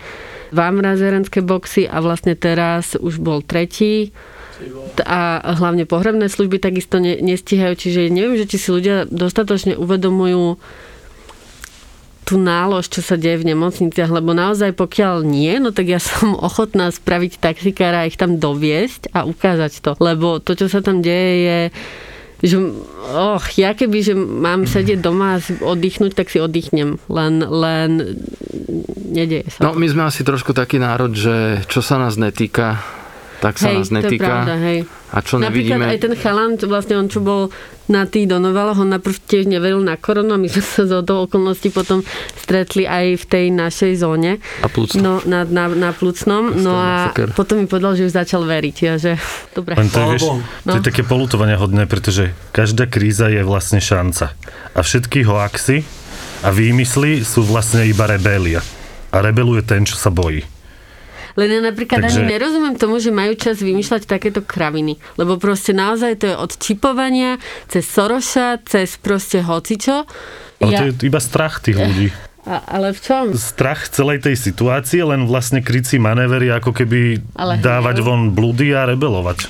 dva 0.55 0.71
mraziarenské 0.71 1.43
boxy 1.43 1.83
a 1.83 1.99
vlastne 1.99 2.39
teraz 2.39 2.95
už 2.95 3.19
bol 3.19 3.43
tretí 3.43 4.15
a 5.03 5.41
hlavne 5.57 5.89
pohrebné 5.89 6.29
služby 6.29 6.61
takisto 6.61 7.01
ne, 7.01 7.17
nestíhajú, 7.17 7.73
čiže 7.73 8.13
neviem, 8.13 8.37
že 8.37 8.45
či 8.45 8.57
si 8.61 8.69
ľudia 8.69 9.09
dostatočne 9.09 9.73
uvedomujú 9.79 10.61
tú 12.31 12.39
nálož, 12.39 12.87
čo 12.87 13.03
sa 13.03 13.19
deje 13.19 13.43
v 13.43 13.51
nemocniciach, 13.51 14.07
lebo 14.07 14.31
naozaj 14.31 14.71
pokiaľ 14.71 15.27
nie, 15.27 15.59
no 15.59 15.75
tak 15.75 15.91
ja 15.91 15.99
som 16.07 16.39
ochotná 16.39 16.87
spraviť 16.87 17.43
taxikára 17.43 18.07
a 18.07 18.07
ich 18.07 18.15
tam 18.15 18.39
doviesť 18.39 19.11
a 19.11 19.27
ukázať 19.27 19.83
to. 19.83 19.91
Lebo 19.99 20.39
to, 20.39 20.55
čo 20.55 20.71
sa 20.71 20.79
tam 20.79 21.03
deje, 21.03 21.31
je 21.43 21.59
že 22.41 22.57
och, 22.57 23.45
ja 23.53 23.77
keby, 23.77 24.01
že 24.01 24.17
mám 24.17 24.65
sedieť 24.65 24.97
doma 24.97 25.37
a 25.37 25.43
oddychnúť, 25.61 26.17
tak 26.17 26.33
si 26.33 26.41
oddychnem. 26.41 26.97
Len, 27.05 27.33
len 27.45 27.89
nedieje 28.97 29.53
sa. 29.53 29.69
No, 29.69 29.77
my 29.77 29.85
sme 29.85 30.09
asi 30.09 30.25
trošku 30.25 30.49
taký 30.57 30.81
národ, 30.81 31.13
že 31.13 31.61
čo 31.69 31.85
sa 31.85 32.01
nás 32.01 32.17
netýka, 32.17 32.81
tak 33.41 33.57
sa 33.57 33.67
hej, 33.67 33.75
nás 33.75 33.89
to 33.89 33.91
je 33.91 33.97
netýka. 33.99 34.23
pravda, 34.23 34.53
hej. 34.55 34.79
A 35.09 35.17
čo 35.19 35.35
Napríklad 35.35 35.49
nevidíme... 35.75 35.85
aj 35.89 35.99
ten 35.99 36.13
chalan, 36.15 36.51
čo 36.55 36.65
vlastne 36.65 36.95
on 36.95 37.07
čo 37.07 37.19
bol 37.19 37.49
na 37.87 38.05
tých 38.05 38.23
donovaloch, 38.25 38.77
on 38.77 38.87
najprv 38.87 39.15
tiež 39.19 39.43
neveril 39.45 39.81
na 39.81 39.97
koronu 39.97 40.31
a 40.31 40.39
my 40.39 40.47
sme 40.53 40.61
sa 40.61 40.85
z 40.85 41.01
toho 41.01 41.25
okolností 41.25 41.67
potom 41.69 41.99
stretli 42.33 42.85
aj 42.85 43.17
v 43.17 43.25
tej 43.25 43.45
našej 43.49 43.91
zóne. 43.97 44.39
A 44.61 44.67
plúcno. 44.67 45.01
No, 45.01 45.13
na, 45.25 45.43
na, 45.43 45.67
na 45.67 45.89
Plucnom. 45.91 46.55
No 46.55 46.71
a 46.73 47.09
masaker. 47.09 47.33
potom 47.33 47.57
mi 47.57 47.65
povedal, 47.65 47.93
že 47.93 48.07
už 48.07 48.13
začal 48.15 48.45
veriť. 48.45 48.75
Ja, 48.79 48.93
že 48.95 49.19
dobre. 49.51 49.75
Len 49.75 49.89
to 49.89 49.99
je, 49.99 50.07
vieš, 50.07 50.23
Bohu. 50.23 50.39
to 50.63 50.71
je 50.71 50.79
No. 50.79 50.85
také 50.85 51.01
polutovania 51.01 51.57
hodné, 51.57 51.83
pretože 51.83 52.23
každá 52.51 52.85
kríza 52.85 53.27
je 53.27 53.41
vlastne 53.41 53.79
šanca. 53.79 54.31
A 54.69 54.79
všetky 54.79 55.25
hoaxy 55.25 55.83
a 56.39 56.49
výmysly 56.49 57.21
sú 57.21 57.41
vlastne 57.41 57.83
iba 57.83 58.05
rebélia. 58.05 58.63
A 59.09 59.19
rebeluje 59.19 59.65
ten, 59.65 59.83
čo 59.83 59.93
sa 59.93 60.07
bojí. 60.07 60.47
Len 61.35 61.47
ja 61.49 61.61
napríklad 61.61 62.01
Takže- 62.01 62.21
ani 62.21 62.31
nerozumiem 62.31 62.75
tomu, 62.75 62.99
že 62.99 63.09
majú 63.09 63.33
čas 63.35 63.59
vymýšľať 63.59 64.05
takéto 64.05 64.41
kraviny. 64.41 64.97
Lebo 65.15 65.35
proste 65.35 65.71
naozaj 65.71 66.21
to 66.21 66.25
je 66.31 66.35
od 66.35 66.51
čipovania, 66.55 67.37
cez 67.67 67.87
Soroša, 67.87 68.63
cez 68.65 68.95
proste 68.95 69.41
hocičo. 69.41 70.03
Ale 70.59 70.69
Ja, 70.69 70.79
to 70.83 70.93
je 70.93 71.07
iba 71.07 71.17
strach 71.17 71.59
tých 71.59 71.77
ľudí. 71.77 72.07
a, 72.41 72.61
ale 72.67 72.93
v 72.93 72.99
čom? 73.01 73.23
Strach 73.33 73.89
celej 73.89 74.25
tej 74.25 74.35
situácie, 74.35 75.01
len 75.01 75.25
vlastne 75.25 75.61
krycí 75.61 75.97
manévery, 75.97 76.49
ako 76.51 76.73
keby 76.73 77.21
Ale 77.37 77.57
dávať 77.57 78.01
von 78.01 78.33
blúdy 78.33 78.73
a 78.73 78.85
rebelovať. 78.85 79.49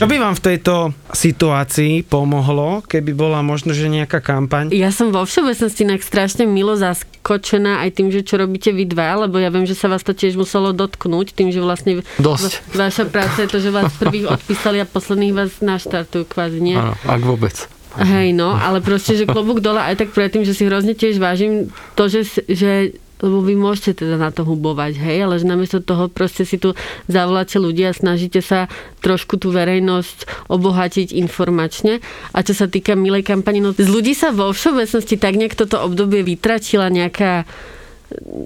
Čo 0.00 0.08
by 0.08 0.16
vám 0.16 0.32
v 0.32 0.44
tejto 0.48 0.96
situácii 1.12 2.08
pomohlo, 2.08 2.80
keby 2.88 3.12
bola 3.12 3.44
možno, 3.44 3.76
že 3.76 3.84
nejaká 3.84 4.24
kampaň? 4.24 4.72
Ja 4.72 4.88
som 4.88 5.12
vo 5.12 5.28
všeobecnosti 5.28 5.84
inak 5.84 6.00
strašne 6.00 6.48
milo 6.48 6.72
zaskočená 6.72 7.84
aj 7.84 8.00
tým, 8.00 8.08
že 8.08 8.24
čo 8.24 8.40
robíte 8.40 8.72
vy 8.72 8.88
dva, 8.88 9.28
lebo 9.28 9.36
ja 9.36 9.52
viem, 9.52 9.68
že 9.68 9.76
sa 9.76 9.92
vás 9.92 10.00
to 10.00 10.16
tiež 10.16 10.40
muselo 10.40 10.72
dotknúť, 10.72 11.36
tým, 11.36 11.52
že 11.52 11.60
vlastne 11.60 12.00
Dosť. 12.16 12.72
va- 12.72 12.88
vaša 12.88 13.04
práca 13.12 13.44
je 13.44 13.48
to, 13.52 13.60
že 13.60 13.68
vás 13.68 13.92
prvých 14.00 14.24
odpísali 14.40 14.80
a 14.80 14.88
posledných 14.88 15.36
vás 15.36 15.60
naštartujú 15.60 16.24
kvázi, 16.24 16.64
nie? 16.64 16.80
Áno, 16.80 16.96
ak 17.04 17.20
vôbec. 17.20 17.68
Hej, 18.00 18.32
no, 18.32 18.56
ale 18.56 18.80
proste, 18.80 19.20
že 19.20 19.28
klobúk 19.28 19.60
dole 19.60 19.84
aj 19.84 20.00
tak 20.00 20.16
predtým, 20.16 20.48
že 20.48 20.56
si 20.56 20.64
hrozne 20.64 20.96
tiež 20.96 21.20
vážim 21.20 21.68
to, 21.92 22.08
že, 22.08 22.24
že 22.48 22.96
lebo 23.20 23.44
vy 23.44 23.54
môžete 23.56 24.04
teda 24.04 24.16
na 24.16 24.32
to 24.32 24.44
hubovať, 24.44 24.96
hej, 24.96 25.28
ale 25.28 25.40
že 25.40 25.46
namiesto 25.48 25.80
toho 25.80 26.08
proste 26.08 26.44
si 26.44 26.56
tu 26.56 26.72
zavoláte 27.06 27.60
ľudia 27.60 27.92
a 27.92 27.96
snažíte 27.96 28.40
sa 28.40 28.66
trošku 29.00 29.36
tú 29.36 29.52
verejnosť 29.52 30.48
obohatiť 30.48 31.16
informačne. 31.16 32.00
A 32.34 32.38
čo 32.40 32.52
sa 32.56 32.66
týka 32.66 32.96
milej 32.96 33.28
kampani, 33.28 33.60
no 33.62 33.76
z 33.76 33.88
ľudí 33.88 34.12
sa 34.12 34.32
vo 34.32 34.52
všeobecnosti 34.52 35.16
tak 35.20 35.36
nejak 35.36 35.54
toto 35.56 35.80
obdobie 35.80 36.24
vytratila 36.24 36.88
nejaká 36.88 37.44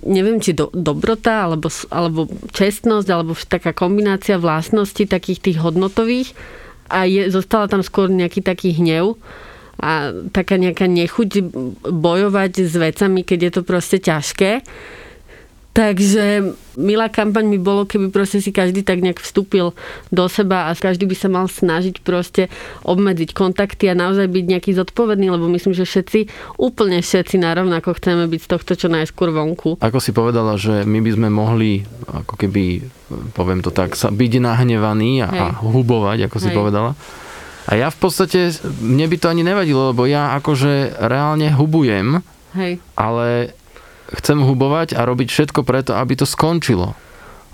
neviem, 0.05 0.45
či 0.45 0.53
do, 0.53 0.69
dobrota, 0.77 1.49
alebo, 1.49 1.73
alebo 1.89 2.29
čestnosť, 2.53 3.09
alebo 3.09 3.33
taká 3.33 3.73
kombinácia 3.73 4.37
vlastností 4.37 5.09
takých 5.09 5.41
tých 5.41 5.59
hodnotových 5.65 6.37
a 6.93 7.09
je, 7.09 7.33
zostala 7.33 7.67
tam 7.67 7.81
skôr 7.81 8.13
nejaký 8.13 8.45
taký 8.45 8.77
hnev 8.77 9.17
a 9.81 10.15
taká 10.31 10.59
nejaká 10.59 10.87
nechuť 10.87 11.31
bojovať 11.83 12.53
s 12.67 12.75
vecami, 12.75 13.27
keď 13.27 13.39
je 13.39 13.53
to 13.53 13.63
proste 13.67 13.99
ťažké. 14.05 14.63
Takže 15.75 16.55
milá 16.79 17.11
kampaň 17.11 17.51
by 17.51 17.59
bolo, 17.59 17.83
keby 17.83 18.15
proste 18.15 18.39
si 18.39 18.55
každý 18.55 18.87
tak 18.87 19.03
nejak 19.03 19.19
vstúpil 19.19 19.75
do 20.15 20.25
seba 20.31 20.71
a 20.71 20.79
každý 20.79 21.03
by 21.03 21.19
sa 21.19 21.27
mal 21.27 21.51
snažiť 21.51 21.99
proste 21.99 22.47
obmedziť 22.87 23.35
kontakty 23.35 23.91
a 23.91 23.99
naozaj 23.99 24.31
byť 24.31 24.45
nejaký 24.55 24.71
zodpovedný, 24.71 25.35
lebo 25.35 25.51
myslím, 25.51 25.75
že 25.75 25.83
všetci, 25.83 26.31
úplne 26.63 27.03
všetci 27.03 27.43
narovnako 27.43 27.91
chceme 27.99 28.31
byť 28.31 28.41
z 28.47 28.49
tohto 28.55 28.73
čo 28.79 28.87
najskôr 28.87 29.35
vonku. 29.35 29.83
Ako 29.83 29.99
si 29.99 30.15
povedala, 30.15 30.55
že 30.55 30.87
my 30.87 31.03
by 31.03 31.11
sme 31.11 31.29
mohli, 31.35 31.83
ako 32.07 32.39
keby, 32.39 32.87
poviem 33.35 33.59
to 33.59 33.75
tak, 33.75 33.99
sa 33.99 34.15
byť 34.15 34.33
nahnevaní 34.39 35.27
a, 35.27 35.29
a 35.35 35.47
hubovať, 35.59 36.31
ako 36.31 36.37
si 36.39 36.55
Hej. 36.55 36.57
povedala. 36.63 36.95
A 37.65 37.73
ja 37.81 37.89
v 37.89 37.99
podstate, 37.99 38.53
mne 38.81 39.09
by 39.09 39.17
to 39.17 39.27
ani 39.33 39.41
nevadilo, 39.41 39.93
lebo 39.93 40.05
ja 40.05 40.37
akože 40.37 41.01
reálne 41.01 41.49
hubujem, 41.49 42.21
Hej. 42.53 42.77
ale 42.93 43.57
chcem 44.21 44.39
hubovať 44.45 44.93
a 44.95 45.09
robiť 45.09 45.29
všetko 45.33 45.65
preto, 45.65 45.97
aby 45.97 46.13
to 46.15 46.29
skončilo. 46.29 46.93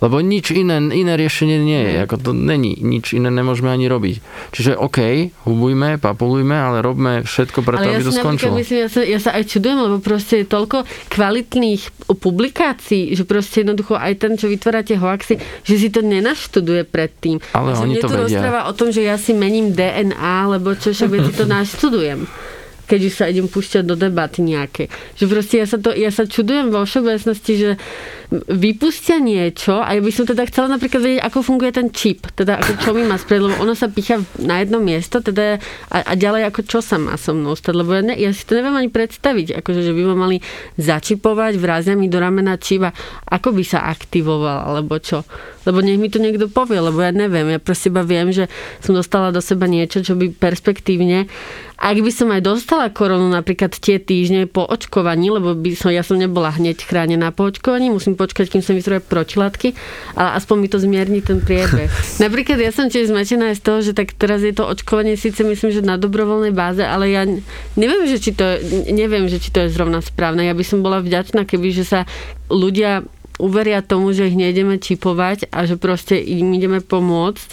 Lebo 0.00 0.24
nič 0.24 0.48
iné, 0.56 0.80
iné 0.80 1.12
riešenie 1.12 1.58
nie 1.60 1.82
je. 1.92 1.94
Ako 2.08 2.16
to 2.16 2.30
není. 2.32 2.72
Nič 2.80 3.12
iné 3.12 3.28
nemôžeme 3.28 3.68
ani 3.68 3.84
robiť. 3.84 4.16
Čiže 4.56 4.80
OK, 4.80 5.28
hubujme, 5.44 6.00
papulujme, 6.00 6.56
ale 6.56 6.80
robme 6.80 7.20
všetko 7.20 7.60
preto, 7.60 7.84
Ale 7.84 7.92
ja 7.92 7.98
aby 8.00 8.04
to 8.08 8.12
si 8.12 8.20
skončilo. 8.20 8.56
myslím, 8.56 8.78
ja 8.80 8.88
sa, 8.88 9.00
ja 9.04 9.20
sa 9.20 9.30
aj 9.36 9.44
čudujem, 9.52 9.78
lebo 9.78 9.96
proste 10.00 10.40
je 10.40 10.46
toľko 10.48 10.88
kvalitných 11.12 11.82
publikácií, 12.16 13.12
že 13.12 13.28
proste 13.28 13.62
jednoducho 13.62 14.00
aj 14.00 14.12
ten, 14.16 14.32
čo 14.40 14.48
vytvára 14.48 14.80
tie 14.80 14.96
hoaxy, 14.96 15.36
že 15.68 15.74
si 15.76 15.88
to 15.92 16.00
nenaštuduje 16.00 16.88
predtým. 16.88 17.36
Ale 17.52 17.76
že 17.76 17.84
oni 17.84 17.94
to 18.00 18.08
tu 18.08 18.16
vedia. 18.16 18.24
rozpráva 18.24 18.60
o 18.66 18.72
tom, 18.72 18.88
že 18.88 19.04
ja 19.04 19.20
si 19.20 19.36
mením 19.36 19.76
DNA, 19.76 20.56
lebo 20.56 20.72
čo 20.80 20.96
však 20.96 21.10
veci 21.12 21.32
to 21.36 21.44
naštudujem 21.60 22.24
keď 22.90 23.06
už 23.06 23.14
sa 23.14 23.30
idem 23.30 23.46
púšťať 23.46 23.86
do 23.86 23.94
debaty 23.94 24.42
nejaké. 24.42 24.90
Že 25.14 25.24
proste 25.30 25.62
ja 25.62 25.66
sa, 25.70 25.78
to, 25.78 25.94
ja 25.94 26.10
sa 26.10 26.26
čudujem 26.26 26.74
vo 26.74 26.82
všeobecnosti, 26.82 27.52
že 27.54 27.70
vypustia 28.30 29.18
niečo 29.18 29.82
a 29.82 29.98
ja 29.98 30.00
by 30.00 30.12
som 30.14 30.22
teda 30.22 30.46
chcela 30.46 30.78
napríklad 30.78 31.02
vedieť, 31.02 31.22
ako 31.26 31.38
funguje 31.42 31.74
ten 31.74 31.90
čip, 31.90 32.30
teda 32.38 32.62
ako 32.62 32.72
čo 32.78 32.90
mi 32.94 33.02
má 33.02 33.18
spraviť, 33.18 33.42
lebo 33.42 33.56
ono 33.58 33.74
sa 33.74 33.90
pícha 33.90 34.22
na 34.38 34.62
jedno 34.62 34.78
miesto 34.78 35.18
teda 35.18 35.58
a, 35.90 35.96
a 36.06 36.12
ďalej 36.14 36.46
ako 36.46 36.60
čo 36.62 36.78
sa 36.78 36.94
má 36.94 37.18
so 37.18 37.34
mnou 37.34 37.58
stať, 37.58 37.74
lebo 37.74 37.90
ja, 37.90 38.06
ne, 38.06 38.14
ja 38.14 38.30
si 38.30 38.46
to 38.46 38.54
neviem 38.54 38.78
ani 38.78 38.86
predstaviť, 38.86 39.58
akože, 39.58 39.82
že 39.82 39.90
by 39.90 40.02
ma 40.14 40.16
mali 40.30 40.38
začipovať, 40.78 41.58
vrazia 41.58 41.98
mi 41.98 42.06
do 42.06 42.22
ramena 42.22 42.54
čip 42.54 42.86
a 42.86 42.94
ako 43.26 43.50
by 43.50 43.64
sa 43.66 43.90
aktivoval, 43.90 44.70
alebo 44.70 45.02
čo. 45.02 45.26
Lebo 45.66 45.82
nech 45.82 46.00
mi 46.00 46.08
to 46.08 46.22
niekto 46.22 46.46
povie, 46.48 46.80
lebo 46.80 47.02
ja 47.02 47.12
neviem, 47.12 47.50
ja 47.50 47.60
proste 47.60 47.90
iba 47.90 48.06
viem, 48.06 48.30
že 48.30 48.46
som 48.78 48.94
dostala 48.94 49.34
do 49.34 49.42
seba 49.42 49.66
niečo, 49.66 50.06
čo 50.06 50.14
by 50.14 50.32
perspektívne 50.32 51.26
ak 51.80 51.96
by 52.04 52.12
som 52.12 52.28
aj 52.28 52.44
dostala 52.44 52.92
koronu 52.92 53.32
napríklad 53.32 53.72
tie 53.72 53.96
týždne 53.96 54.44
po 54.44 54.68
očkovaní, 54.68 55.32
lebo 55.32 55.56
by 55.56 55.72
som, 55.72 55.88
ja 55.88 56.04
som 56.04 56.20
nebola 56.20 56.52
hneď 56.52 56.84
chránená 56.84 57.32
po 57.32 57.48
očkovaní, 57.48 57.88
musím 57.88 58.19
počkať, 58.20 58.52
kým 58.52 58.61
sa 58.61 58.76
zrobia 58.76 59.00
protilátky, 59.00 59.72
ale 60.12 60.37
aspoň 60.37 60.56
mi 60.61 60.68
to 60.68 60.76
zmierni 60.76 61.24
ten 61.24 61.40
priebeh. 61.40 61.88
napríklad 62.24 62.61
ja 62.61 62.68
som 62.68 62.92
tiež 62.92 63.09
zmetená 63.09 63.56
aj 63.56 63.56
z 63.56 63.62
toho, 63.64 63.78
že 63.80 63.92
tak 63.96 64.12
teraz 64.12 64.44
je 64.44 64.52
to 64.52 64.68
očkovanie 64.68 65.16
síce 65.16 65.40
myslím, 65.40 65.72
že 65.72 65.80
na 65.80 65.96
dobrovoľnej 65.96 66.52
báze, 66.52 66.85
ale 66.85 67.09
ja 67.09 67.24
neviem, 67.80 68.04
že 68.04 68.20
či 68.20 68.37
to, 68.37 68.44
neviem, 68.92 69.24
že 69.33 69.40
či 69.40 69.48
to 69.48 69.64
je 69.64 69.72
zrovna 69.72 70.04
správne. 70.04 70.44
Ja 70.44 70.52
by 70.52 70.64
som 70.68 70.85
bola 70.85 71.00
vďačná, 71.00 71.48
keby 71.48 71.72
že 71.72 71.88
sa 71.88 72.00
ľudia 72.52 73.06
uveria 73.40 73.81
tomu, 73.81 74.12
že 74.12 74.29
ich 74.29 74.37
nejdeme 74.37 74.76
čipovať 74.76 75.48
a 75.48 75.64
že 75.64 75.81
proste 75.81 76.20
im 76.20 76.53
ideme 76.53 76.85
pomôcť 76.85 77.48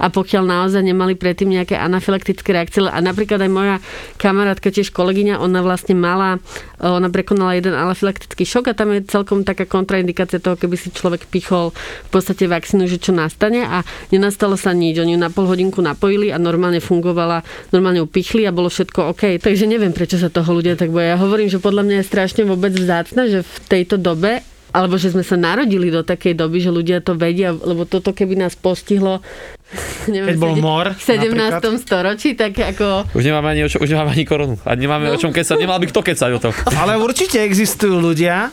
a 0.00 0.12
pokiaľ 0.12 0.44
naozaj 0.44 0.84
nemali 0.84 1.16
predtým 1.16 1.48
nejaké 1.48 1.80
anafylaktické 1.80 2.52
reakcie 2.52 2.84
a 2.84 2.98
napríklad 3.00 3.40
aj 3.40 3.50
moja 3.50 3.76
kamarátka, 4.20 4.68
tiež 4.68 4.92
kolegyňa, 4.92 5.40
ona 5.40 5.64
vlastne 5.64 5.96
mala, 5.96 6.40
ona 6.80 7.08
prekonala 7.08 7.56
jeden 7.56 7.72
anafylaktický 7.76 8.44
šok 8.44 8.72
a 8.72 8.76
tam 8.76 8.92
je 8.96 9.04
celkom 9.08 9.44
taká 9.44 9.64
kontraindikácia 9.64 10.40
toho, 10.40 10.56
keby 10.56 10.76
si 10.76 10.92
človek 10.92 11.28
pichol 11.28 11.72
v 12.08 12.10
podstate 12.12 12.44
vakcínu, 12.44 12.88
že 12.88 13.00
čo 13.00 13.16
nastane 13.16 13.64
a 13.64 13.84
nenastalo 14.12 14.60
sa 14.60 14.72
nič. 14.76 15.00
Oni 15.00 15.16
ju 15.16 15.20
na 15.20 15.32
pol 15.32 15.48
hodinku 15.48 15.80
napojili 15.80 16.32
a 16.32 16.40
normálne 16.40 16.80
fungovala, 16.80 17.44
normálne 17.72 18.04
ju 18.04 18.08
pichli 18.08 18.44
a 18.44 18.52
bolo 18.52 18.72
všetko 18.72 19.16
OK. 19.16 19.40
Takže 19.40 19.64
neviem, 19.64 19.92
prečo 19.92 20.20
sa 20.20 20.32
toho 20.32 20.48
ľudia 20.52 20.76
tak 20.76 20.92
boja. 20.92 21.16
Ja 21.16 21.18
hovorím, 21.20 21.48
že 21.48 21.62
podľa 21.62 21.84
mňa 21.84 21.96
je 22.00 22.08
strašne 22.08 22.42
vôbec 22.44 22.72
vzácne, 22.72 23.22
že 23.28 23.40
v 23.44 23.56
tejto 23.68 23.96
dobe 24.00 24.44
alebo 24.70 24.94
že 24.94 25.10
sme 25.10 25.20
sa 25.20 25.34
narodili 25.34 25.88
do 25.88 26.00
takej 26.00 26.34
doby, 26.34 26.58
že 26.58 26.70
ľudia 26.70 26.98
to 26.98 27.12
vedia, 27.12 27.50
lebo 27.50 27.84
toto 27.84 28.10
keby 28.10 28.34
nás 28.36 28.54
postihlo 28.54 29.22
neviem, 30.06 30.34
Keď 30.34 30.36
bol 30.36 30.54
mor, 30.56 30.86
v 30.90 31.00
17. 31.00 31.30
napríklad. 31.30 31.78
storočí, 31.78 32.34
tak 32.34 32.58
ako... 32.58 33.06
Už 33.12 33.22
nemáme 33.22 33.54
ani, 33.54 33.62
o 33.62 33.70
čo, 33.70 33.78
už 33.78 33.86
nemáme 33.86 34.10
ani 34.10 34.24
korunu. 34.24 34.58
A 34.64 34.74
nemáme 34.74 35.06
No. 35.06 35.14
o 35.14 35.16
čom 35.16 35.30
kecať. 35.30 35.56
Nemal 35.56 35.78
by 35.78 35.86
kto 35.86 36.00
kecať 36.02 36.30
o 36.32 36.40
tom. 36.40 36.52
Ale 36.74 36.98
určite 36.98 37.38
existujú 37.38 37.96
ľudia, 37.96 38.50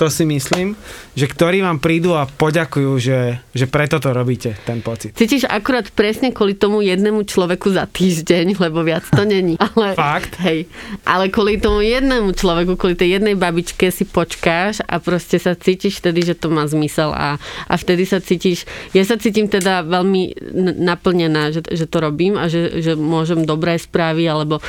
to 0.00 0.08
si 0.08 0.24
myslím, 0.24 0.72
že 1.12 1.28
ktorí 1.28 1.60
vám 1.60 1.76
prídu 1.76 2.16
a 2.16 2.24
poďakujú, 2.24 2.90
že, 2.96 3.36
že 3.52 3.68
preto 3.68 4.00
to 4.00 4.16
robíte, 4.16 4.56
ten 4.64 4.80
pocit. 4.80 5.12
Cítiš 5.12 5.44
akurát 5.44 5.92
presne 5.92 6.32
kvôli 6.32 6.56
tomu 6.56 6.80
jednému 6.80 7.28
človeku 7.28 7.68
za 7.68 7.84
týždeň, 7.84 8.56
lebo 8.64 8.80
viac 8.80 9.04
to 9.12 9.28
není. 9.28 9.60
Ale, 9.60 9.92
Fakt? 9.92 10.40
Hej. 10.40 10.64
Ale 11.04 11.28
kvôli 11.28 11.60
tomu 11.60 11.84
jednému 11.84 12.32
človeku, 12.32 12.80
kvôli 12.80 12.96
tej 12.96 13.20
jednej 13.20 13.36
babičke 13.36 13.92
si 13.92 14.08
počkáš 14.08 14.80
a 14.88 14.96
proste 14.96 15.36
sa 15.36 15.52
cítiš 15.52 16.00
vtedy, 16.00 16.32
že 16.32 16.34
to 16.40 16.48
má 16.48 16.64
zmysel 16.64 17.12
a, 17.12 17.36
a 17.68 17.74
vtedy 17.76 18.08
sa 18.08 18.24
cítiš, 18.24 18.64
ja 18.96 19.04
sa 19.04 19.20
cítim 19.20 19.52
teda 19.52 19.84
veľmi 19.84 20.32
naplnená, 20.80 21.52
že, 21.52 21.60
že 21.68 21.84
to 21.84 22.00
robím 22.00 22.40
a 22.40 22.48
že, 22.48 22.80
že 22.80 22.96
môžem 22.96 23.44
dobré 23.44 23.76
správy 23.76 24.24
alebo 24.24 24.64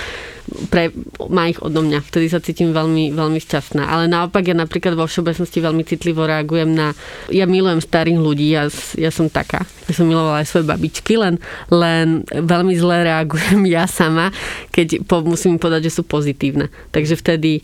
pre, 0.69 0.91
má 1.29 1.47
ich 1.47 1.59
odo 1.61 1.85
mňa. 1.85 2.01
Vtedy 2.03 2.27
sa 2.27 2.43
cítim 2.43 2.73
veľmi, 2.73 3.13
veľmi 3.13 3.39
šťastná. 3.39 3.87
Ale 3.87 4.09
naopak 4.09 4.45
ja 4.45 4.55
napríklad 4.57 4.97
vo 4.97 5.05
všeobecnosti 5.05 5.61
veľmi 5.61 5.83
citlivo 5.85 6.25
reagujem 6.25 6.71
na... 6.73 6.97
Ja 7.29 7.45
milujem 7.45 7.79
starých 7.79 8.19
ľudí, 8.19 8.53
ja, 8.53 8.67
ja 8.97 9.11
som 9.13 9.29
taká. 9.29 9.63
Ja 9.87 9.93
som 9.93 10.09
milovala 10.09 10.43
aj 10.43 10.49
svoje 10.49 10.65
babičky, 10.67 11.19
len, 11.19 11.37
len 11.71 12.25
veľmi 12.27 12.73
zle 12.75 13.05
reagujem 13.05 13.61
ja 13.75 13.85
sama, 13.85 14.33
keď 14.73 15.05
po, 15.05 15.23
musím 15.23 15.61
povedať, 15.61 15.91
že 15.91 16.01
sú 16.01 16.03
pozitívne. 16.03 16.73
Takže 16.91 17.15
vtedy, 17.15 17.61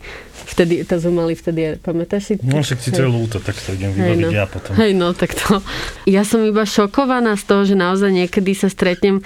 vtedy 0.48 0.86
to 0.86 0.96
sme 0.98 1.24
mali 1.24 1.34
vtedy, 1.36 1.76
pamätáš 1.80 2.22
si? 2.30 2.34
No 2.40 2.62
však 2.62 2.78
ti 2.80 2.90
to 2.94 3.04
je 3.04 3.10
ľúto, 3.10 3.36
tak 3.42 3.58
to 3.58 3.74
idem 3.74 3.92
vybaviť 3.92 4.24
no. 4.24 4.30
ja 4.32 4.44
potom. 4.48 4.72
Hej, 4.78 4.92
no, 4.96 5.12
tak 5.12 5.34
to. 5.36 5.60
Ja 6.08 6.24
som 6.24 6.40
iba 6.46 6.64
šokovaná 6.64 7.36
z 7.36 7.44
toho, 7.44 7.62
že 7.68 7.74
naozaj 7.76 8.10
niekedy 8.10 8.56
sa 8.56 8.72
stretnem 8.72 9.20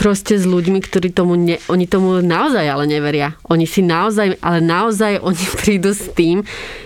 proste 0.00 0.40
s 0.40 0.48
ľuďmi, 0.48 0.80
ktorí 0.80 1.12
tomu, 1.12 1.36
ne, 1.36 1.60
oni 1.68 1.84
tomu 1.84 2.24
naozaj 2.24 2.64
ale 2.64 2.88
neveria. 2.88 3.36
Oni 3.52 3.68
si 3.68 3.84
naozaj, 3.84 4.40
ale 4.40 4.64
naozaj 4.64 5.20
oni 5.20 5.44
prídu 5.60 5.92
s 5.92 6.08
tým, 6.16 6.40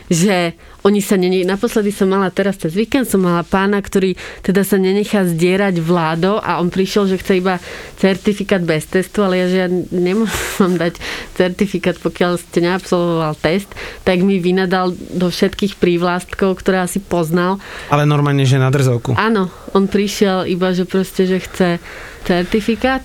že 0.09 0.53
oni 0.85 1.01
sa 1.01 1.17
nene... 1.17 1.49
Naposledy 1.49 1.89
som 1.89 2.13
mala 2.13 2.29
teraz 2.29 2.61
cez 2.61 2.77
víkend, 2.77 3.09
som 3.09 3.25
mala 3.25 3.41
pána, 3.41 3.81
ktorý 3.81 4.21
teda 4.45 4.61
sa 4.61 4.77
nenechá 4.77 5.25
zdierať 5.25 5.81
vládou 5.81 6.45
a 6.45 6.61
on 6.61 6.69
prišiel, 6.69 7.09
že 7.09 7.17
chce 7.17 7.41
iba 7.41 7.57
certifikát 7.97 8.61
bez 8.61 8.85
testu, 8.85 9.25
ale 9.25 9.41
ja, 9.41 9.47
že 9.49 9.59
ja 9.65 9.69
nemôžem 9.89 10.45
vám 10.61 10.75
dať 10.85 11.01
certifikát, 11.33 11.97
pokiaľ 11.97 12.37
ste 12.37 12.69
neabsolvoval 12.69 13.33
test, 13.41 13.73
tak 14.05 14.21
mi 14.21 14.37
vynadal 14.37 14.93
do 14.93 15.33
všetkých 15.33 15.81
prívlastkov, 15.81 16.61
ktoré 16.61 16.85
asi 16.85 17.01
poznal. 17.01 17.57
Ale 17.89 18.05
normálne, 18.05 18.45
že 18.45 18.61
na 18.61 18.69
drzovku. 18.69 19.17
Áno, 19.17 19.49
on 19.73 19.89
prišiel 19.89 20.45
iba, 20.45 20.77
že 20.77 20.85
proste, 20.85 21.25
že 21.25 21.41
chce 21.41 21.81
certifikát, 22.25 23.05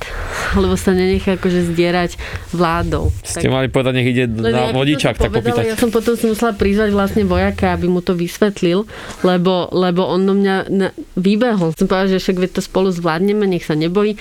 alebo 0.55 0.79
sa 0.79 0.95
nenechá 0.95 1.35
akože 1.35 1.75
zdierať 1.75 2.15
vládou. 2.55 3.11
Ste 3.21 3.51
mali 3.51 3.67
povedať, 3.67 3.93
nech 3.99 4.09
ide 4.15 4.25
na 4.31 4.71
vodičák, 4.71 5.19
tak 5.19 5.29
povedala, 5.29 5.59
popýtať. 5.59 5.63
Ja 5.67 5.75
som 5.75 5.91
potom 5.91 6.15
si 6.15 6.25
musela 6.25 6.55
prizvať 6.55 6.88
vlastne 6.91 7.23
vojaka, 7.25 7.73
aby 7.73 7.87
mu 7.89 8.03
to 8.03 8.13
vysvetlil, 8.17 8.85
lebo, 9.23 9.69
lebo 9.73 10.05
on 10.05 10.21
do 10.25 10.33
mňa 10.35 10.55
na, 10.69 10.87
vybehol. 11.15 11.73
Som 11.77 11.89
povedala, 11.89 12.13
že 12.13 12.21
však 12.21 12.53
to 12.53 12.61
spolu 12.61 12.89
zvládneme, 12.91 13.45
nech 13.45 13.65
sa 13.65 13.77
nebojí. 13.77 14.17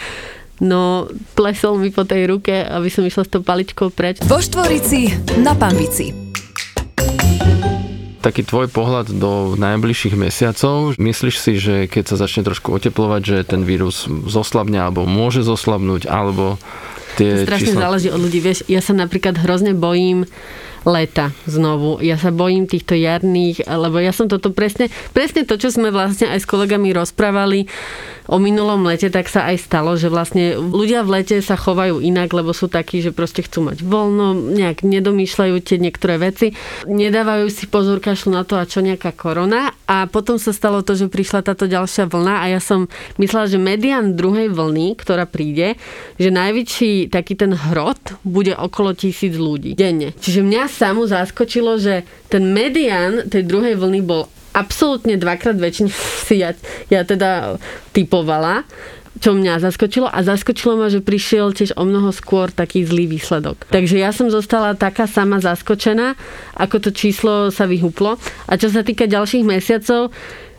No, 0.59 1.07
plesol 1.39 1.79
mi 1.79 1.95
po 1.95 2.03
tej 2.03 2.27
ruke, 2.27 2.51
aby 2.51 2.91
som 2.91 3.07
išla 3.07 3.23
s 3.23 3.31
tou 3.31 3.47
paličkou 3.47 3.95
preč. 3.95 4.19
Vo 4.27 4.43
Štvorici 4.43 5.07
na 5.39 5.55
Pambici. 5.55 6.11
Taký 8.19 8.43
tvoj 8.43 8.67
pohľad 8.67 9.15
do 9.15 9.55
najbližších 9.55 10.19
mesiacov, 10.19 10.99
myslíš 10.99 11.37
si, 11.39 11.53
že 11.63 11.87
keď 11.87 12.05
sa 12.11 12.17
začne 12.19 12.43
trošku 12.43 12.75
oteplovať, 12.75 13.23
že 13.23 13.37
ten 13.47 13.63
vírus 13.63 14.11
zoslabne 14.27 14.83
alebo 14.83 15.07
môže 15.07 15.47
zoslabnúť, 15.47 16.11
alebo 16.11 16.59
tie 17.15 17.47
Strašne 17.47 17.79
čísla... 17.79 17.83
záleží 17.87 18.09
od 18.11 18.19
ľudí. 18.19 18.43
Vieš, 18.43 18.67
ja 18.67 18.83
sa 18.83 18.99
napríklad 18.99 19.39
hrozne 19.39 19.79
bojím 19.79 20.27
leta 20.88 21.37
znovu. 21.44 22.01
Ja 22.01 22.16
sa 22.16 22.33
bojím 22.33 22.64
týchto 22.64 22.96
jarných, 22.96 23.68
lebo 23.68 24.01
ja 24.01 24.11
som 24.11 24.27
toto 24.27 24.51
presne, 24.51 24.88
presne 25.12 25.44
to, 25.44 25.61
čo 25.61 25.68
sme 25.68 25.92
vlastne 25.92 26.33
aj 26.33 26.42
s 26.42 26.51
kolegami 26.51 26.96
rozprávali 26.96 27.68
o 28.29 28.37
minulom 28.40 28.85
lete, 28.85 29.09
tak 29.12 29.29
sa 29.29 29.48
aj 29.48 29.57
stalo, 29.61 29.96
že 29.96 30.12
vlastne 30.12 30.57
ľudia 30.57 31.05
v 31.05 31.20
lete 31.20 31.37
sa 31.40 31.57
chovajú 31.57 32.01
inak, 32.01 32.33
lebo 32.33 32.53
sú 32.57 32.68
takí, 32.68 33.01
že 33.05 33.12
proste 33.12 33.44
chcú 33.44 33.68
mať 33.68 33.85
voľno, 33.85 34.37
nejak 34.37 34.85
nedomýšľajú 34.85 35.57
tie 35.64 35.79
niektoré 35.81 36.20
veci, 36.20 36.53
nedávajú 36.85 37.46
si 37.48 37.64
pozor, 37.68 38.01
kašľú 38.01 38.31
na 38.33 38.44
to 38.44 38.57
a 38.61 38.68
čo 38.68 38.85
nejaká 38.85 39.12
korona 39.16 39.72
a 39.88 40.05
potom 40.05 40.37
sa 40.37 40.53
stalo 40.53 40.85
to, 40.85 40.92
že 40.92 41.09
prišla 41.09 41.40
táto 41.40 41.64
ďalšia 41.64 42.12
vlna 42.12 42.44
a 42.44 42.46
ja 42.53 42.61
som 42.61 42.85
myslela, 43.16 43.48
že 43.48 43.57
median 43.57 44.12
druhej 44.12 44.53
vlny, 44.53 45.01
ktorá 45.01 45.24
príde, 45.24 45.81
že 46.20 46.29
najväčší 46.29 47.09
taký 47.09 47.40
ten 47.40 47.57
hrot 47.57 48.20
bude 48.20 48.53
okolo 48.53 48.92
tisíc 48.92 49.33
ľudí 49.40 49.72
denne. 49.72 50.12
Čiže 50.12 50.44
mňa 50.44 50.62
samu 50.68 51.09
zaskočilo, 51.09 51.81
že 51.81 52.05
ten 52.29 52.53
median 52.53 53.24
tej 53.33 53.48
druhej 53.48 53.81
vlny 53.81 54.05
bol 54.05 54.29
absolútne 54.53 55.16
dvakrát 55.16 55.57
väčší, 55.57 55.88
si 56.27 56.44
ja, 56.44 56.53
ja 56.92 57.07
teda 57.07 57.57
typovala 57.94 58.68
čo 59.19 59.35
mňa 59.35 59.61
zaskočilo 59.61 60.07
a 60.07 60.19
zaskočilo 60.23 60.79
ma, 60.79 60.87
že 60.89 61.05
prišiel 61.05 61.51
tiež 61.53 61.75
o 61.75 61.85
mnoho 61.85 62.15
skôr 62.15 62.49
taký 62.49 62.87
zlý 62.87 63.11
výsledok. 63.11 63.67
Takže 63.69 63.99
ja 63.99 64.15
som 64.15 64.31
zostala 64.31 64.79
taká 64.79 65.11
sama 65.11 65.43
zaskočená, 65.43 66.15
ako 66.55 66.89
to 66.89 66.91
číslo 66.95 67.51
sa 67.51 67.67
vyhuplo. 67.67 68.17
A 68.47 68.53
čo 68.55 68.71
sa 68.71 68.87
týka 68.87 69.11
ďalších 69.11 69.45
mesiacov, 69.45 70.15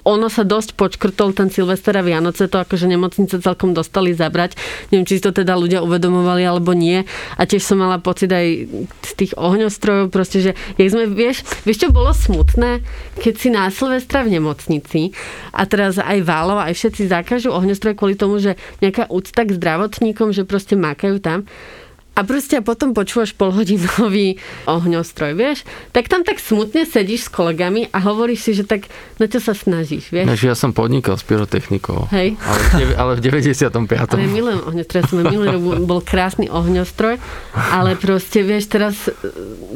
ono 0.10 0.26
sa 0.34 0.42
dosť 0.42 0.74
počkrtol 0.74 1.38
ten 1.38 1.54
Silvester 1.54 1.94
a 1.94 2.02
Vianoce, 2.02 2.50
to 2.50 2.58
akože 2.58 2.90
nemocnice 2.90 3.38
celkom 3.38 3.78
dostali 3.78 4.18
zabrať. 4.18 4.58
Neviem, 4.90 5.06
či 5.06 5.22
si 5.22 5.24
to 5.24 5.30
teda 5.30 5.54
ľudia 5.54 5.86
uvedomovali 5.86 6.42
alebo 6.42 6.74
nie. 6.74 7.06
A 7.38 7.46
tiež 7.46 7.62
som 7.62 7.78
mala 7.78 8.02
pocit 8.02 8.34
aj 8.34 8.66
z 9.06 9.12
tých 9.14 9.38
ohňostrojov, 9.38 10.10
proste, 10.10 10.42
že 10.42 10.52
jak 10.82 10.90
sme, 10.90 11.06
vieš, 11.06 11.46
vieš, 11.62 11.86
čo 11.86 11.94
bolo 11.94 12.10
smutné? 12.10 12.82
Keď 13.22 13.34
si 13.38 13.54
na 13.54 13.70
Silvestra 13.70 14.26
v 14.26 14.42
nemocnici 14.42 15.14
a 15.54 15.70
teraz 15.70 16.02
aj 16.02 16.26
Válo, 16.26 16.58
aj 16.58 16.74
všetci 16.74 17.06
zakážu 17.06 17.54
ohňostroje 17.54 17.94
kvôli 17.94 18.18
tomu, 18.18 18.42
že 18.42 18.58
nejaká 18.82 19.06
úcta 19.14 19.46
k 19.46 19.56
zdravotníkom, 19.56 20.34
že 20.34 20.48
proste 20.50 20.74
mákajú 20.74 21.22
tam. 21.22 21.46
A 22.20 22.28
proste 22.28 22.60
a 22.60 22.62
potom 22.62 22.92
počúvaš 22.92 23.32
polhodinový 23.32 24.36
ohňostroj, 24.68 25.40
vieš? 25.40 25.64
Tak 25.96 26.12
tam 26.12 26.28
tak 26.28 26.44
smutne 26.44 26.84
sedíš 26.84 27.26
s 27.26 27.30
kolegami 27.32 27.88
a 27.96 28.04
hovoríš 28.04 28.40
si, 28.44 28.52
že 28.60 28.68
tak 28.68 28.92
na 29.24 29.32
čo 29.32 29.40
sa 29.40 29.56
snažíš, 29.56 30.12
vieš? 30.12 30.28
Takže 30.28 30.52
ja 30.52 30.56
som 30.60 30.76
podnikal 30.76 31.16
s 31.16 31.24
pyrotechnikou. 31.24 32.12
Hej. 32.12 32.36
Ale, 32.44 32.60
v 32.60 32.92
ale 33.00 33.12
v 33.16 33.20
95. 33.24 34.20
Ale 34.20 34.28
milujem 34.28 34.60
ohňostroj, 34.68 35.02
som 35.08 35.24
minulý 35.24 35.48
rok 35.56 35.64
bol 35.88 36.04
krásny 36.04 36.52
ohňostroj, 36.52 37.16
ale 37.56 37.96
proste, 37.96 38.44
vieš, 38.44 38.68
teraz 38.68 39.08
e, 39.08 39.16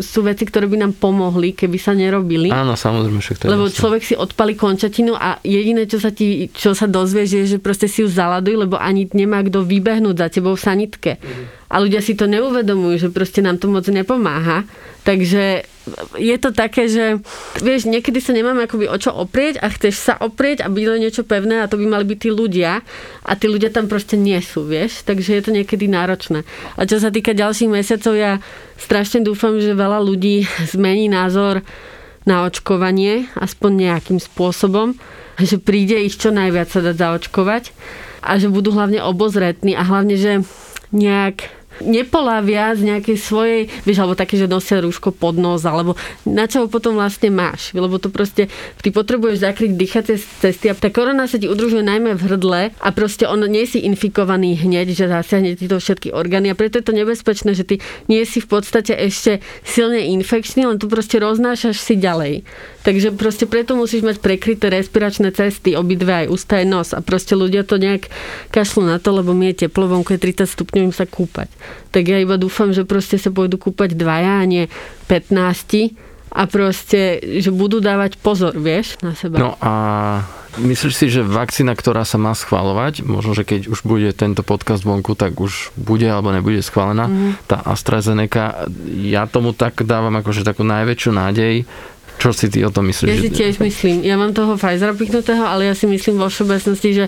sú 0.04 0.28
veci, 0.28 0.44
ktoré 0.44 0.68
by 0.68 0.84
nám 0.84 1.00
pomohli, 1.00 1.56
keby 1.56 1.80
sa 1.80 1.96
nerobili. 1.96 2.52
Áno, 2.52 2.76
samozrejme, 2.76 3.24
však 3.24 3.36
to 3.40 3.44
je 3.48 3.56
Lebo 3.56 3.72
jasné. 3.72 3.78
človek 3.80 4.02
si 4.04 4.16
odpali 4.20 4.60
končatinu 4.60 5.16
a 5.16 5.40
jediné, 5.48 5.88
čo 5.88 5.96
sa, 5.96 6.12
ti, 6.12 6.52
čo 6.52 6.76
sa 6.76 6.92
dozvieš, 6.92 7.30
je, 7.40 7.44
že 7.56 7.58
proste 7.64 7.88
si 7.88 8.04
ju 8.04 8.12
zaladuj, 8.12 8.68
lebo 8.68 8.76
ani 8.76 9.08
nemá 9.16 9.40
kto 9.48 9.64
vybehnúť 9.64 10.16
za 10.20 10.28
tebou 10.28 10.60
v 10.60 10.64
sanitke. 10.68 11.12
A 11.74 11.82
ľudia 11.82 12.06
si 12.06 12.14
to 12.14 12.30
neuvedomujú, 12.34 13.08
že 13.08 13.14
proste 13.14 13.46
nám 13.46 13.62
to 13.62 13.70
moc 13.70 13.86
nepomáha. 13.86 14.66
Takže 15.04 15.68
je 16.16 16.38
to 16.40 16.56
také, 16.56 16.88
že 16.88 17.20
vieš, 17.60 17.92
niekedy 17.92 18.24
sa 18.24 18.32
nemáme 18.32 18.64
akoby 18.64 18.88
o 18.88 18.96
čo 18.96 19.12
oprieť 19.12 19.60
a 19.60 19.68
chceš 19.68 19.96
sa 20.00 20.14
oprieť 20.16 20.64
a 20.64 20.72
byť 20.72 20.86
len 20.88 21.04
niečo 21.04 21.28
pevné 21.28 21.60
a 21.60 21.68
to 21.68 21.76
by 21.76 21.84
mali 21.84 22.08
byť 22.08 22.20
tí 22.24 22.30
ľudia 22.32 22.80
a 23.28 23.32
tí 23.36 23.52
ľudia 23.52 23.68
tam 23.68 23.92
proste 23.92 24.16
nie 24.16 24.40
sú, 24.40 24.64
vieš. 24.64 25.04
Takže 25.04 25.36
je 25.36 25.44
to 25.44 25.52
niekedy 25.52 25.92
náročné. 25.92 26.48
A 26.80 26.88
čo 26.88 27.04
sa 27.04 27.12
týka 27.12 27.36
ďalších 27.36 27.68
mesiacov, 27.68 28.16
ja 28.16 28.40
strašne 28.80 29.28
dúfam, 29.28 29.60
že 29.60 29.76
veľa 29.76 30.00
ľudí 30.00 30.48
zmení 30.74 31.12
názor 31.12 31.62
na 32.24 32.48
očkovanie, 32.48 33.28
aspoň 33.36 33.92
nejakým 33.92 34.20
spôsobom, 34.24 34.96
že 35.36 35.60
príde 35.60 36.00
ich 36.00 36.16
čo 36.16 36.32
najviac 36.32 36.72
sa 36.72 36.80
dať 36.80 36.96
zaočkovať 36.96 37.64
a 38.24 38.40
že 38.40 38.48
budú 38.48 38.72
hlavne 38.72 39.04
obozretní 39.04 39.76
a 39.76 39.84
hlavne, 39.84 40.16
že 40.16 40.48
nejak 40.96 41.63
nepolavia 41.84 42.74
z 42.74 42.88
nejakej 42.90 43.18
svojej, 43.20 43.62
vieš, 43.84 44.00
alebo 44.02 44.16
také, 44.18 44.40
že 44.40 44.48
nosia 44.48 44.82
rúško 44.82 45.14
pod 45.14 45.36
nos, 45.38 45.68
alebo 45.68 46.00
na 46.24 46.48
čo 46.50 46.66
ho 46.66 46.68
potom 46.72 46.96
vlastne 46.98 47.30
máš, 47.30 47.76
lebo 47.76 48.00
to 48.00 48.08
proste, 48.10 48.48
ty 48.80 48.90
potrebuješ 48.90 49.44
zakryť 49.44 49.72
dýchacie 49.76 50.16
cesty 50.18 50.72
a 50.72 50.76
tá 50.76 50.90
korona 50.90 51.28
sa 51.28 51.38
ti 51.38 51.52
udružuje 51.52 51.84
najmä 51.84 52.16
v 52.16 52.26
hrdle 52.26 52.62
a 52.74 52.90
proste 52.96 53.28
on 53.28 53.44
nie 53.46 53.68
si 53.68 53.84
infikovaný 53.84 54.60
hneď, 54.64 54.96
že 54.96 55.12
zasiahne 55.12 55.60
ti 55.60 55.68
to 55.68 55.78
všetky 55.78 56.16
orgány 56.16 56.50
a 56.52 56.58
preto 56.58 56.80
je 56.80 56.88
to 56.88 56.96
nebezpečné, 56.96 57.54
že 57.54 57.68
ty 57.68 57.76
nie 58.08 58.24
si 58.24 58.40
v 58.40 58.48
podstate 58.48 58.96
ešte 58.96 59.44
silne 59.68 60.00
infekčný, 60.16 60.64
len 60.64 60.80
tu 60.80 60.88
proste 60.88 61.20
roznášaš 61.20 61.78
si 61.78 62.00
ďalej. 62.00 62.48
Takže 62.84 63.16
proste 63.16 63.48
preto 63.48 63.80
musíš 63.80 64.04
mať 64.04 64.20
prekryté 64.20 64.68
respiračné 64.68 65.32
cesty, 65.32 65.80
obidve 65.80 66.28
aj 66.28 66.32
ústa 66.32 66.60
aj 66.60 66.66
nos 66.68 66.90
a 66.92 67.00
proste 67.00 67.34
ľudia 67.34 67.64
to 67.64 67.80
nejak 67.80 68.12
kašľú 68.52 68.92
na 68.92 69.00
to, 69.00 69.16
lebo 69.16 69.32
mi 69.32 69.56
je 69.56 69.66
teplo, 69.66 69.88
vonku 69.88 70.16
je 70.16 70.20
30 70.20 70.52
stupňov, 70.52 70.92
im 70.92 70.96
sa 70.96 71.08
kúpať. 71.08 71.48
Tak 71.96 72.04
ja 72.04 72.20
iba 72.20 72.36
dúfam, 72.36 72.76
že 72.76 72.84
proste 72.84 73.16
sa 73.16 73.32
pôjdu 73.32 73.56
kúpať 73.56 73.96
dvaja 73.96 74.44
a 74.44 74.46
nie 74.46 74.68
15 75.08 75.96
a 76.34 76.44
proste, 76.50 77.22
že 77.40 77.54
budú 77.54 77.78
dávať 77.78 78.18
pozor, 78.18 78.58
vieš, 78.58 78.98
na 79.06 79.14
seba. 79.14 79.38
No 79.38 79.54
a 79.62 79.72
myslíš 80.58 80.94
si, 80.98 81.06
že 81.14 81.22
vakcína, 81.22 81.78
ktorá 81.78 82.02
sa 82.06 82.18
má 82.18 82.34
schvalovať, 82.34 83.06
možno, 83.06 83.38
že 83.38 83.46
keď 83.46 83.70
už 83.70 83.86
bude 83.86 84.10
tento 84.18 84.42
podcast 84.42 84.82
vonku, 84.82 85.14
tak 85.14 85.38
už 85.38 85.70
bude 85.78 86.10
alebo 86.10 86.34
nebude 86.34 86.62
schválená, 86.66 87.06
mm-hmm. 87.06 87.32
tá 87.46 87.62
AstraZeneca, 87.62 88.66
ja 88.98 89.30
tomu 89.30 89.54
tak 89.54 89.86
dávam 89.86 90.14
akože 90.18 90.42
takú 90.42 90.66
najväčšiu 90.66 91.12
nádej, 91.14 91.56
čo 92.24 92.32
si 92.32 92.48
ty 92.48 92.64
o 92.64 92.72
tom 92.72 92.88
myslíš? 92.88 93.12
Ja 93.12 93.20
si 93.20 93.28
tiež 93.36 93.60
myslím. 93.60 94.08
Ja 94.08 94.16
mám 94.16 94.32
toho 94.32 94.56
Pfizera 94.56 94.96
piknutého, 94.96 95.44
ale 95.44 95.68
ja 95.68 95.76
si 95.76 95.84
myslím 95.92 96.24
vo 96.24 96.32
všeobecnosti, 96.32 96.90
že 96.96 97.06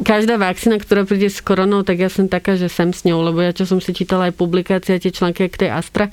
každá 0.00 0.40
vakcína, 0.40 0.80
ktorá 0.80 1.04
príde 1.04 1.28
s 1.28 1.44
koronou, 1.44 1.84
tak 1.84 2.00
ja 2.00 2.08
som 2.08 2.32
taká, 2.32 2.56
že 2.56 2.72
sem 2.72 2.88
s 2.88 3.04
ňou, 3.04 3.20
lebo 3.20 3.44
ja 3.44 3.52
čo 3.52 3.68
som 3.68 3.76
si 3.84 3.92
čítala 3.92 4.32
aj 4.32 4.40
publikácie, 4.40 4.96
tie 4.96 5.12
články 5.12 5.52
k 5.52 5.68
tej 5.68 5.70
Astra, 5.76 6.08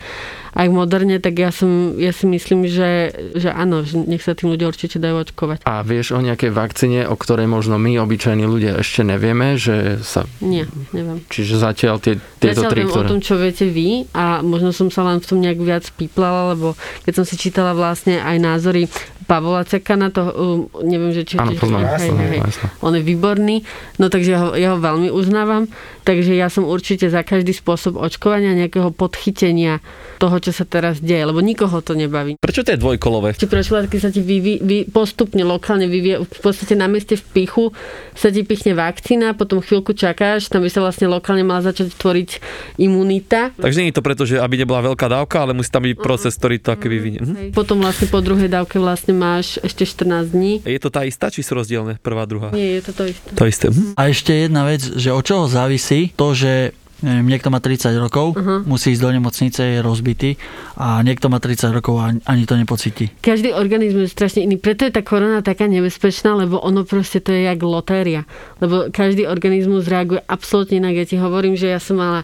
aj 0.52 0.68
moderne, 0.68 1.16
tak 1.24 1.40
ja, 1.40 1.48
som, 1.48 1.96
ja 1.96 2.12
si 2.12 2.28
myslím, 2.28 2.68
že, 2.68 3.16
že 3.40 3.56
áno, 3.56 3.88
že 3.88 4.04
nech 4.04 4.20
sa 4.20 4.36
tým 4.36 4.52
ľudia 4.52 4.68
určite 4.68 5.00
dajú 5.00 5.24
očkovať. 5.24 5.64
A 5.64 5.80
vieš 5.80 6.12
o 6.12 6.20
nejakej 6.20 6.52
vakcíne, 6.52 7.08
o 7.08 7.16
ktorej 7.16 7.48
možno 7.48 7.80
my, 7.80 8.04
obyčajní 8.04 8.44
ľudia, 8.44 8.76
ešte 8.84 9.08
nevieme, 9.08 9.56
že 9.56 10.04
sa... 10.04 10.28
Nie, 10.44 10.68
neviem. 10.92 11.24
Čiže 11.32 11.56
zatiaľ 11.56 12.04
tie, 12.04 12.20
tieto 12.44 12.68
zatiaľ 12.68 12.72
tri, 12.76 12.84
ktoré... 12.84 13.08
o 13.08 13.12
tom, 13.16 13.24
čo 13.24 13.40
viete 13.40 13.64
vy 13.64 14.12
a 14.12 14.44
možno 14.44 14.76
som 14.76 14.92
sa 14.92 15.08
len 15.08 15.24
v 15.24 15.26
tom 15.32 15.40
nejak 15.40 15.60
viac 15.64 15.88
píplala, 15.96 16.52
lebo 16.52 16.76
keď 17.08 17.24
som 17.24 17.26
si 17.26 17.40
čítala 17.40 17.72
vlastne 17.72 18.20
aj 18.20 18.41
názory 18.42 18.90
Pavola 19.32 19.64
Cekana, 19.64 20.12
to 20.12 20.28
um, 20.28 20.68
neviem, 20.84 21.16
že 21.16 21.24
či... 21.24 21.40
Áno, 21.40 21.56
poznám, 21.56 21.96
hej, 21.96 22.12
hej, 22.12 22.30
hej. 22.36 22.42
On 22.84 22.92
je 22.92 23.00
výborný, 23.00 23.64
no 23.96 24.12
takže 24.12 24.30
ja 24.36 24.40
ho, 24.44 24.50
ja 24.60 24.70
ho 24.76 24.78
veľmi 24.84 25.08
uznávam, 25.08 25.72
takže 26.04 26.36
ja 26.36 26.52
som 26.52 26.68
určite 26.68 27.08
za 27.08 27.24
každý 27.24 27.56
spôsob 27.56 27.96
očkovania, 27.96 28.58
nejakého 28.58 28.92
podchytenia 28.92 29.80
toho, 30.20 30.38
čo 30.44 30.52
sa 30.52 30.68
teraz 30.68 31.00
deje, 31.00 31.24
lebo 31.24 31.40
nikoho 31.40 31.80
to 31.80 31.96
nebaví. 31.96 32.38
Prečo 32.44 32.68
to 32.68 32.76
je 32.76 32.82
dvojkolové? 32.82 33.34
Či 33.38 33.48
prečo 33.48 33.74
keď 33.74 34.00
sa 34.04 34.12
ti 34.14 34.20
vyvi, 34.20 34.62
vy, 34.62 34.78
postupne 34.92 35.42
lokálne 35.42 35.90
vyvie, 35.90 36.22
v 36.22 36.40
podstate 36.44 36.78
na 36.78 36.86
mieste 36.92 37.18
v 37.18 37.26
pichu 37.32 37.74
sa 38.14 38.30
ti 38.30 38.46
pichne 38.46 38.76
vakcína, 38.76 39.34
potom 39.34 39.64
chvíľku 39.64 39.98
čakáš, 39.98 40.52
tam 40.52 40.62
by 40.62 40.70
sa 40.70 40.86
vlastne 40.86 41.10
lokálne 41.10 41.42
mala 41.42 41.66
začať 41.66 41.96
tvoriť 41.98 42.30
imunita. 42.78 43.56
Takže 43.58 43.80
nie 43.82 43.90
je 43.90 43.98
to 43.98 44.06
preto, 44.06 44.24
že 44.30 44.38
aby 44.38 44.62
nebola 44.62 44.94
veľká 44.94 45.10
dávka, 45.10 45.42
ale 45.42 45.58
musí 45.58 45.74
tam 45.74 45.88
byť 45.88 45.98
proces, 45.98 46.38
ktorý 46.38 46.62
to 46.62 46.70
aké 46.76 46.86
vyvinie. 46.92 47.22
Mhm. 47.22 47.58
Potom 47.58 47.82
vlastne 47.82 48.06
po 48.06 48.21
druhej 48.22 48.50
dávke 48.50 48.78
vlastne 48.78 49.12
máš 49.18 49.58
ešte 49.66 49.84
14 49.84 50.32
dní. 50.32 50.54
Je 50.64 50.82
to 50.82 50.94
tá 50.94 51.04
istá, 51.04 51.34
či 51.34 51.44
sú 51.44 51.58
rozdielne 51.58 51.98
prvá, 52.00 52.24
druhá? 52.30 52.54
Nie, 52.54 52.80
je 52.80 52.90
to 52.90 52.92
to 53.02 53.04
isté. 53.10 53.30
To 53.36 53.44
isté. 53.50 53.68
Mhm. 53.70 53.98
A 53.98 54.02
ešte 54.08 54.32
jedna 54.32 54.64
vec, 54.64 54.82
že 54.82 55.10
od 55.12 55.24
čoho 55.26 55.46
závisí 55.50 56.14
to, 56.16 56.38
že 56.38 56.78
neviem, 57.02 57.28
niekto 57.34 57.50
má 57.50 57.58
30 57.58 57.98
rokov, 57.98 58.38
uh-huh. 58.38 58.62
musí 58.64 58.94
ísť 58.94 59.02
do 59.02 59.12
nemocnice, 59.12 59.62
je 59.62 59.80
rozbitý 59.82 60.38
a 60.78 61.02
niekto 61.02 61.28
má 61.34 61.42
30 61.42 61.74
rokov 61.74 61.98
a 61.98 62.14
ani 62.30 62.46
to 62.46 62.54
nepocíti. 62.56 63.10
Každý 63.26 63.58
organizmus 63.58 64.10
je 64.10 64.16
strašne 64.16 64.46
iný. 64.46 64.62
Preto 64.62 64.86
je 64.86 64.94
tá 64.94 65.02
korona 65.02 65.42
taká 65.42 65.66
nebezpečná, 65.66 66.38
lebo 66.38 66.62
ono 66.62 66.86
proste 66.86 67.20
to 67.20 67.34
je 67.34 67.50
jak 67.50 67.60
lotéria. 67.66 68.30
Lebo 68.62 68.94
každý 68.94 69.26
organizmus 69.26 69.90
reaguje 69.90 70.22
absolútne 70.30 70.78
inak. 70.78 70.94
Ja 71.02 71.06
ti 71.10 71.18
hovorím, 71.18 71.58
že 71.58 71.74
ja 71.74 71.82
som 71.82 71.98
mala 71.98 72.22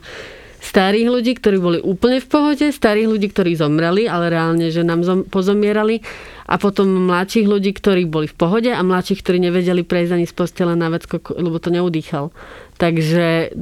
starých 0.59 1.07
ľudí, 1.07 1.31
ktorí 1.33 1.57
boli 1.57 1.79
úplne 1.79 2.17
v 2.17 2.27
pohode, 2.27 2.65
starých 2.65 3.07
ľudí, 3.07 3.27
ktorí 3.27 3.53
zomreli, 3.53 4.03
ale 4.03 4.27
reálne, 4.27 4.67
že 4.67 4.81
nám 4.81 5.01
zom, 5.01 5.23
pozomierali 5.23 6.01
a 6.43 6.55
potom 6.55 6.85
mladších 7.05 7.45
ľudí, 7.45 7.71
ktorí 7.71 8.03
boli 8.03 8.25
v 8.25 8.35
pohode 8.35 8.67
a 8.67 8.79
mladších, 8.79 9.19
ktorí 9.19 9.37
nevedeli 9.39 9.81
prejsť 9.81 10.11
ani 10.11 10.25
z 10.25 10.33
postele 10.33 10.73
na 10.73 10.87
vecko, 10.87 11.17
lebo 11.31 11.55
to 11.55 11.69
neudýchal. 11.69 12.33
Takže 12.75 13.53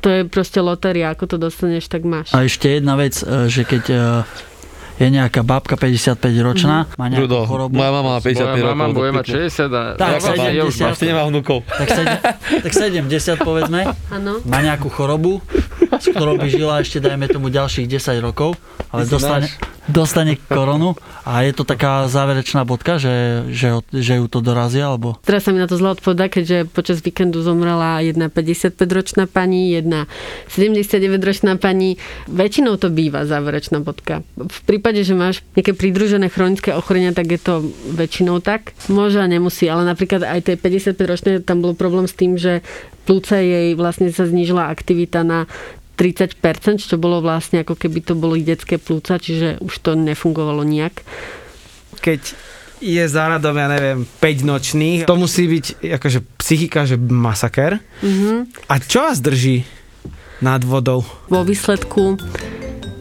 to 0.00 0.08
je 0.08 0.20
proste 0.24 0.58
lotéria, 0.58 1.08
ako 1.08 1.24
to 1.26 1.36
dostaneš, 1.40 1.86
tak 1.86 2.02
máš. 2.02 2.30
A 2.30 2.42
ešte 2.42 2.68
jedna 2.72 2.94
vec, 2.94 3.16
e, 3.16 3.46
že 3.46 3.62
keď 3.62 3.84
e, 3.86 3.96
je 4.96 5.08
nejaká 5.08 5.40
babka 5.40 5.74
55 5.74 6.18
ročná, 6.40 6.88
má 6.94 7.06
nejakú 7.06 7.26
Rudo, 7.26 7.44
chorobu, 7.44 7.72
moja 7.72 7.90
mama 7.90 8.10
má 8.10 8.18
55 8.18 8.32
Moja 8.34 8.54
rokov. 8.56 8.70
mama 8.72 8.84
do 8.86 8.96
bude 8.96 9.10
mať 9.12 9.24
piku. 9.24 9.38
60 9.44 9.66
a... 9.68 9.82
Tak, 9.94 10.08
Ja 10.08 10.18
mám- 10.32 10.50
ja 10.50 10.62
už 10.62 10.72
70. 10.72 10.80
mám- 10.80 10.92
Ešte 10.92 11.04
nemá 11.04 11.22
vnúkov. 11.26 11.58
tak, 11.68 11.88
sedem, 11.90 12.16
tak 12.58 12.72
70 12.72 13.08
povedzme, 13.40 13.80
Áno. 14.08 14.32
má 14.42 14.58
nejakú 14.60 14.88
chorobu, 14.88 15.44
s 16.00 16.12
ktorou 16.12 16.36
by 16.36 16.48
žila 16.48 16.80
ešte 16.82 17.00
dajme 17.02 17.26
tomu 17.30 17.48
ďalších 17.48 17.86
10 17.88 18.20
rokov, 18.24 18.54
ale 18.92 19.08
dostane, 19.08 19.48
dostane 19.86 20.34
koronu 20.50 20.98
a 21.26 21.42
je 21.42 21.52
to 21.54 21.66
taká 21.66 22.06
záverečná 22.06 22.62
bodka, 22.62 23.02
že, 23.02 23.46
že, 23.50 23.82
že 23.90 24.18
ju 24.18 24.26
to 24.30 24.38
dorazia, 24.38 24.90
alebo... 24.90 25.18
Teraz 25.26 25.46
sa 25.46 25.50
mi 25.50 25.58
na 25.58 25.66
to 25.66 25.74
zle 25.74 25.98
odpovedá, 25.98 26.30
keďže 26.30 26.70
počas 26.70 27.02
víkendu 27.02 27.42
zomrela 27.42 27.98
jedna 28.02 28.30
55-ročná 28.30 29.26
pani, 29.26 29.74
jedna 29.74 30.06
79-ročná 30.50 31.58
pani. 31.58 31.98
Väčšinou 32.30 32.78
to 32.78 32.94
býva 32.94 33.26
záverečná 33.26 33.82
bodka. 33.82 34.22
V 34.38 34.60
prípade, 34.66 35.02
že 35.02 35.18
máš 35.18 35.42
nejaké 35.58 35.74
pridružené 35.74 36.30
chronické 36.30 36.74
ochorenia, 36.74 37.10
tak 37.10 37.26
je 37.30 37.40
to 37.42 37.54
väčšinou 37.94 38.38
tak. 38.38 38.74
Môže 38.86 39.18
a 39.18 39.26
nemusí, 39.26 39.66
ale 39.66 39.82
napríklad 39.82 40.22
aj 40.22 40.46
tej 40.46 40.56
55-ročnej 40.62 41.42
tam 41.42 41.58
bol 41.58 41.74
problém 41.74 42.06
s 42.06 42.14
tým, 42.14 42.38
že 42.38 42.62
plúca 43.06 43.38
jej 43.38 43.78
vlastne 43.78 44.10
sa 44.10 44.26
znížila 44.26 44.66
aktivita 44.66 45.22
na 45.22 45.46
30%, 45.96 46.84
čo 46.84 47.00
bolo 47.00 47.24
vlastne 47.24 47.64
ako 47.64 47.74
keby 47.74 48.04
to 48.04 48.14
boli 48.14 48.44
detské 48.44 48.76
plúca, 48.76 49.16
čiže 49.16 49.58
už 49.64 49.74
to 49.80 49.96
nefungovalo 49.96 50.60
nijak. 50.62 51.00
Keď 52.04 52.20
je 52.84 53.04
za 53.08 53.24
radom, 53.32 53.56
ja 53.56 53.72
neviem, 53.72 54.04
5 54.04 54.44
nočných, 54.44 54.98
to 55.08 55.16
musí 55.16 55.48
byť 55.48 55.96
akože 55.96 56.18
psychika, 56.36 56.84
že 56.84 57.00
masaker. 57.00 57.80
Mhm. 58.04 58.52
A 58.68 58.74
čo 58.84 59.08
vás 59.08 59.24
drží 59.24 59.64
nad 60.44 60.60
vodou? 60.60 61.00
vo 61.32 61.40
výsledku 61.40 62.20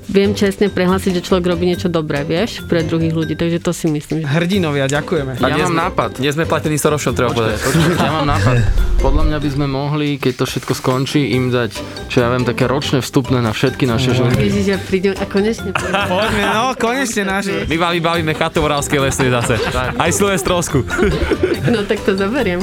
viem 0.10 0.32
čestne 0.38 0.70
prehlásiť, 0.70 1.20
že 1.20 1.22
človek 1.26 1.46
robí 1.50 1.66
niečo 1.70 1.90
dobré, 1.90 2.22
vieš, 2.22 2.62
pre 2.66 2.86
druhých 2.86 3.14
ľudí, 3.14 3.34
takže 3.34 3.60
to 3.62 3.72
si 3.74 3.90
myslím. 3.90 4.24
Že... 4.24 4.30
Hrdinovia, 4.30 4.86
ďakujeme. 4.90 5.38
Ja 5.42 5.58
mám 5.66 5.90
nápad. 5.90 6.22
Nie 6.22 6.32
sme 6.34 6.46
platení 6.46 6.78
Sorošom, 6.78 7.14
treba 7.18 7.34
povedať. 7.34 7.60
Ja 7.98 8.12
mám 8.22 8.28
nápad. 8.30 8.56
Podľa 9.02 9.24
mňa 9.30 9.38
by 9.38 9.50
sme 9.52 9.66
mohli, 9.70 10.18
keď 10.18 10.34
to 10.42 10.46
všetko 10.50 10.74
skončí, 10.74 11.38
im 11.38 11.54
dať, 11.54 11.78
čo 12.10 12.26
ja 12.26 12.32
viem, 12.34 12.42
také 12.42 12.66
ročné 12.66 13.06
vstupné 13.06 13.42
na 13.42 13.54
všetky 13.54 13.86
naše 13.86 14.18
ženy. 14.18 14.34
Ježiš, 14.38 14.66
ja 14.66 14.78
prídem 14.82 15.14
a 15.18 15.26
konečne. 15.30 15.70
Poďme, 16.10 16.44
no, 16.50 16.74
konečne 16.74 17.24
náš. 17.26 17.54
My 17.70 17.76
vám 17.78 17.94
vybavíme 17.98 18.34
chatu 18.34 18.66
v 18.66 18.74
Oravskej 18.74 19.00
lesnej 19.00 19.30
zase. 19.30 19.62
Aj 19.74 20.10
Silvestrovsku. 20.10 20.82
No 21.70 21.86
tak 21.86 22.02
to 22.02 22.18
zoberiem. 22.18 22.62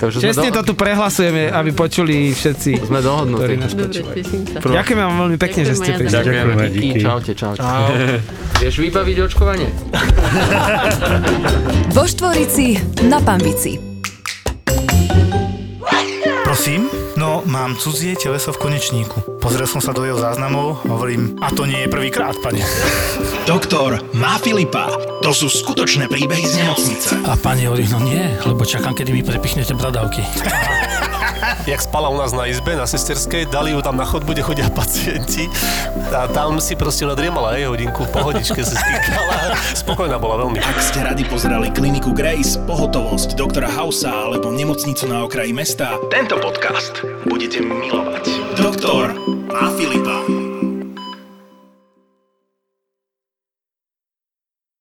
Takže 0.00 0.16
Čestne 0.16 0.48
do, 0.48 0.64
to 0.64 0.72
tu 0.72 0.74
prehlasujeme, 0.80 1.52
aby 1.52 1.76
počuli 1.76 2.32
všetci, 2.32 2.88
sme 2.88 3.04
ktorí 3.04 3.60
dohodnutí. 3.60 4.00
Ďakujeme 4.64 5.02
vám 5.04 5.16
veľmi 5.28 5.36
pekne, 5.36 5.62
že 5.68 5.74
ste 5.76 5.92
Ďakujem 5.92 6.00
prišli. 6.00 6.24
Ďakujeme, 6.24 6.64
Díky, 6.72 6.80
díky. 6.80 7.00
čaute, 7.04 7.32
čaute. 7.36 7.62
Vieš 8.64 8.74
vybaviť 8.80 9.16
očkovanie? 9.28 9.68
Vo 11.96 12.04
Štvorici 12.08 12.80
na 13.04 13.20
Pambici. 13.20 13.76
Prosím? 16.48 16.99
No, 17.20 17.44
mám 17.44 17.76
cudzie 17.76 18.16
teleso 18.16 18.48
v 18.56 18.64
konečníku. 18.64 19.20
Pozrel 19.44 19.68
som 19.68 19.84
sa 19.84 19.92
do 19.92 20.08
jeho 20.08 20.16
záznamov, 20.16 20.88
hovorím, 20.88 21.36
a 21.44 21.52
to 21.52 21.68
nie 21.68 21.84
je 21.84 21.92
prvýkrát, 21.92 22.32
pane. 22.40 22.64
Doktor 23.50 24.00
má 24.16 24.40
Filipa. 24.40 24.88
To 25.20 25.28
sú 25.36 25.52
skutočné 25.52 26.08
príbehy 26.08 26.48
z 26.48 26.64
nemocnice. 26.64 27.20
A 27.28 27.36
pani 27.36 27.68
hovorí, 27.68 27.84
no 27.92 28.00
nie, 28.00 28.24
lebo 28.40 28.64
čakám, 28.64 28.96
kedy 28.96 29.12
mi 29.12 29.20
prepichnete 29.20 29.76
bradavky. 29.76 30.24
jak 31.66 31.80
spala 31.82 32.08
u 32.08 32.16
nás 32.16 32.32
na 32.32 32.46
izbe, 32.46 32.76
na 32.76 32.86
sesterskej, 32.86 33.46
dali 33.52 33.70
ju 33.72 33.80
tam 33.82 33.96
na 33.96 34.04
chodbu, 34.04 34.32
kde 34.32 34.42
chodia 34.42 34.68
pacienti 34.70 35.48
a 36.10 36.26
tam 36.30 36.58
si 36.60 36.76
proste 36.76 37.06
nadriemala 37.06 37.56
aj 37.56 37.70
hodinku, 37.70 38.02
pohodičke 38.10 38.60
sa 38.64 38.74
stýkala. 38.76 39.56
Spokojná 39.76 40.16
bola 40.18 40.46
veľmi. 40.46 40.58
Ak 40.60 40.78
ste 40.82 41.04
radi 41.04 41.22
pozerali 41.26 41.70
kliniku 41.70 42.10
Grace, 42.10 42.58
pohotovosť 42.66 43.38
doktora 43.38 43.70
Hausa 43.70 44.10
alebo 44.10 44.50
nemocnicu 44.50 45.06
na 45.06 45.24
okraji 45.24 45.54
mesta, 45.54 45.96
tento 46.10 46.36
podcast 46.40 47.04
budete 47.26 47.62
milovať. 47.62 48.24
Doktor 48.58 49.14
má 49.50 49.70
Filipa. 49.78 50.39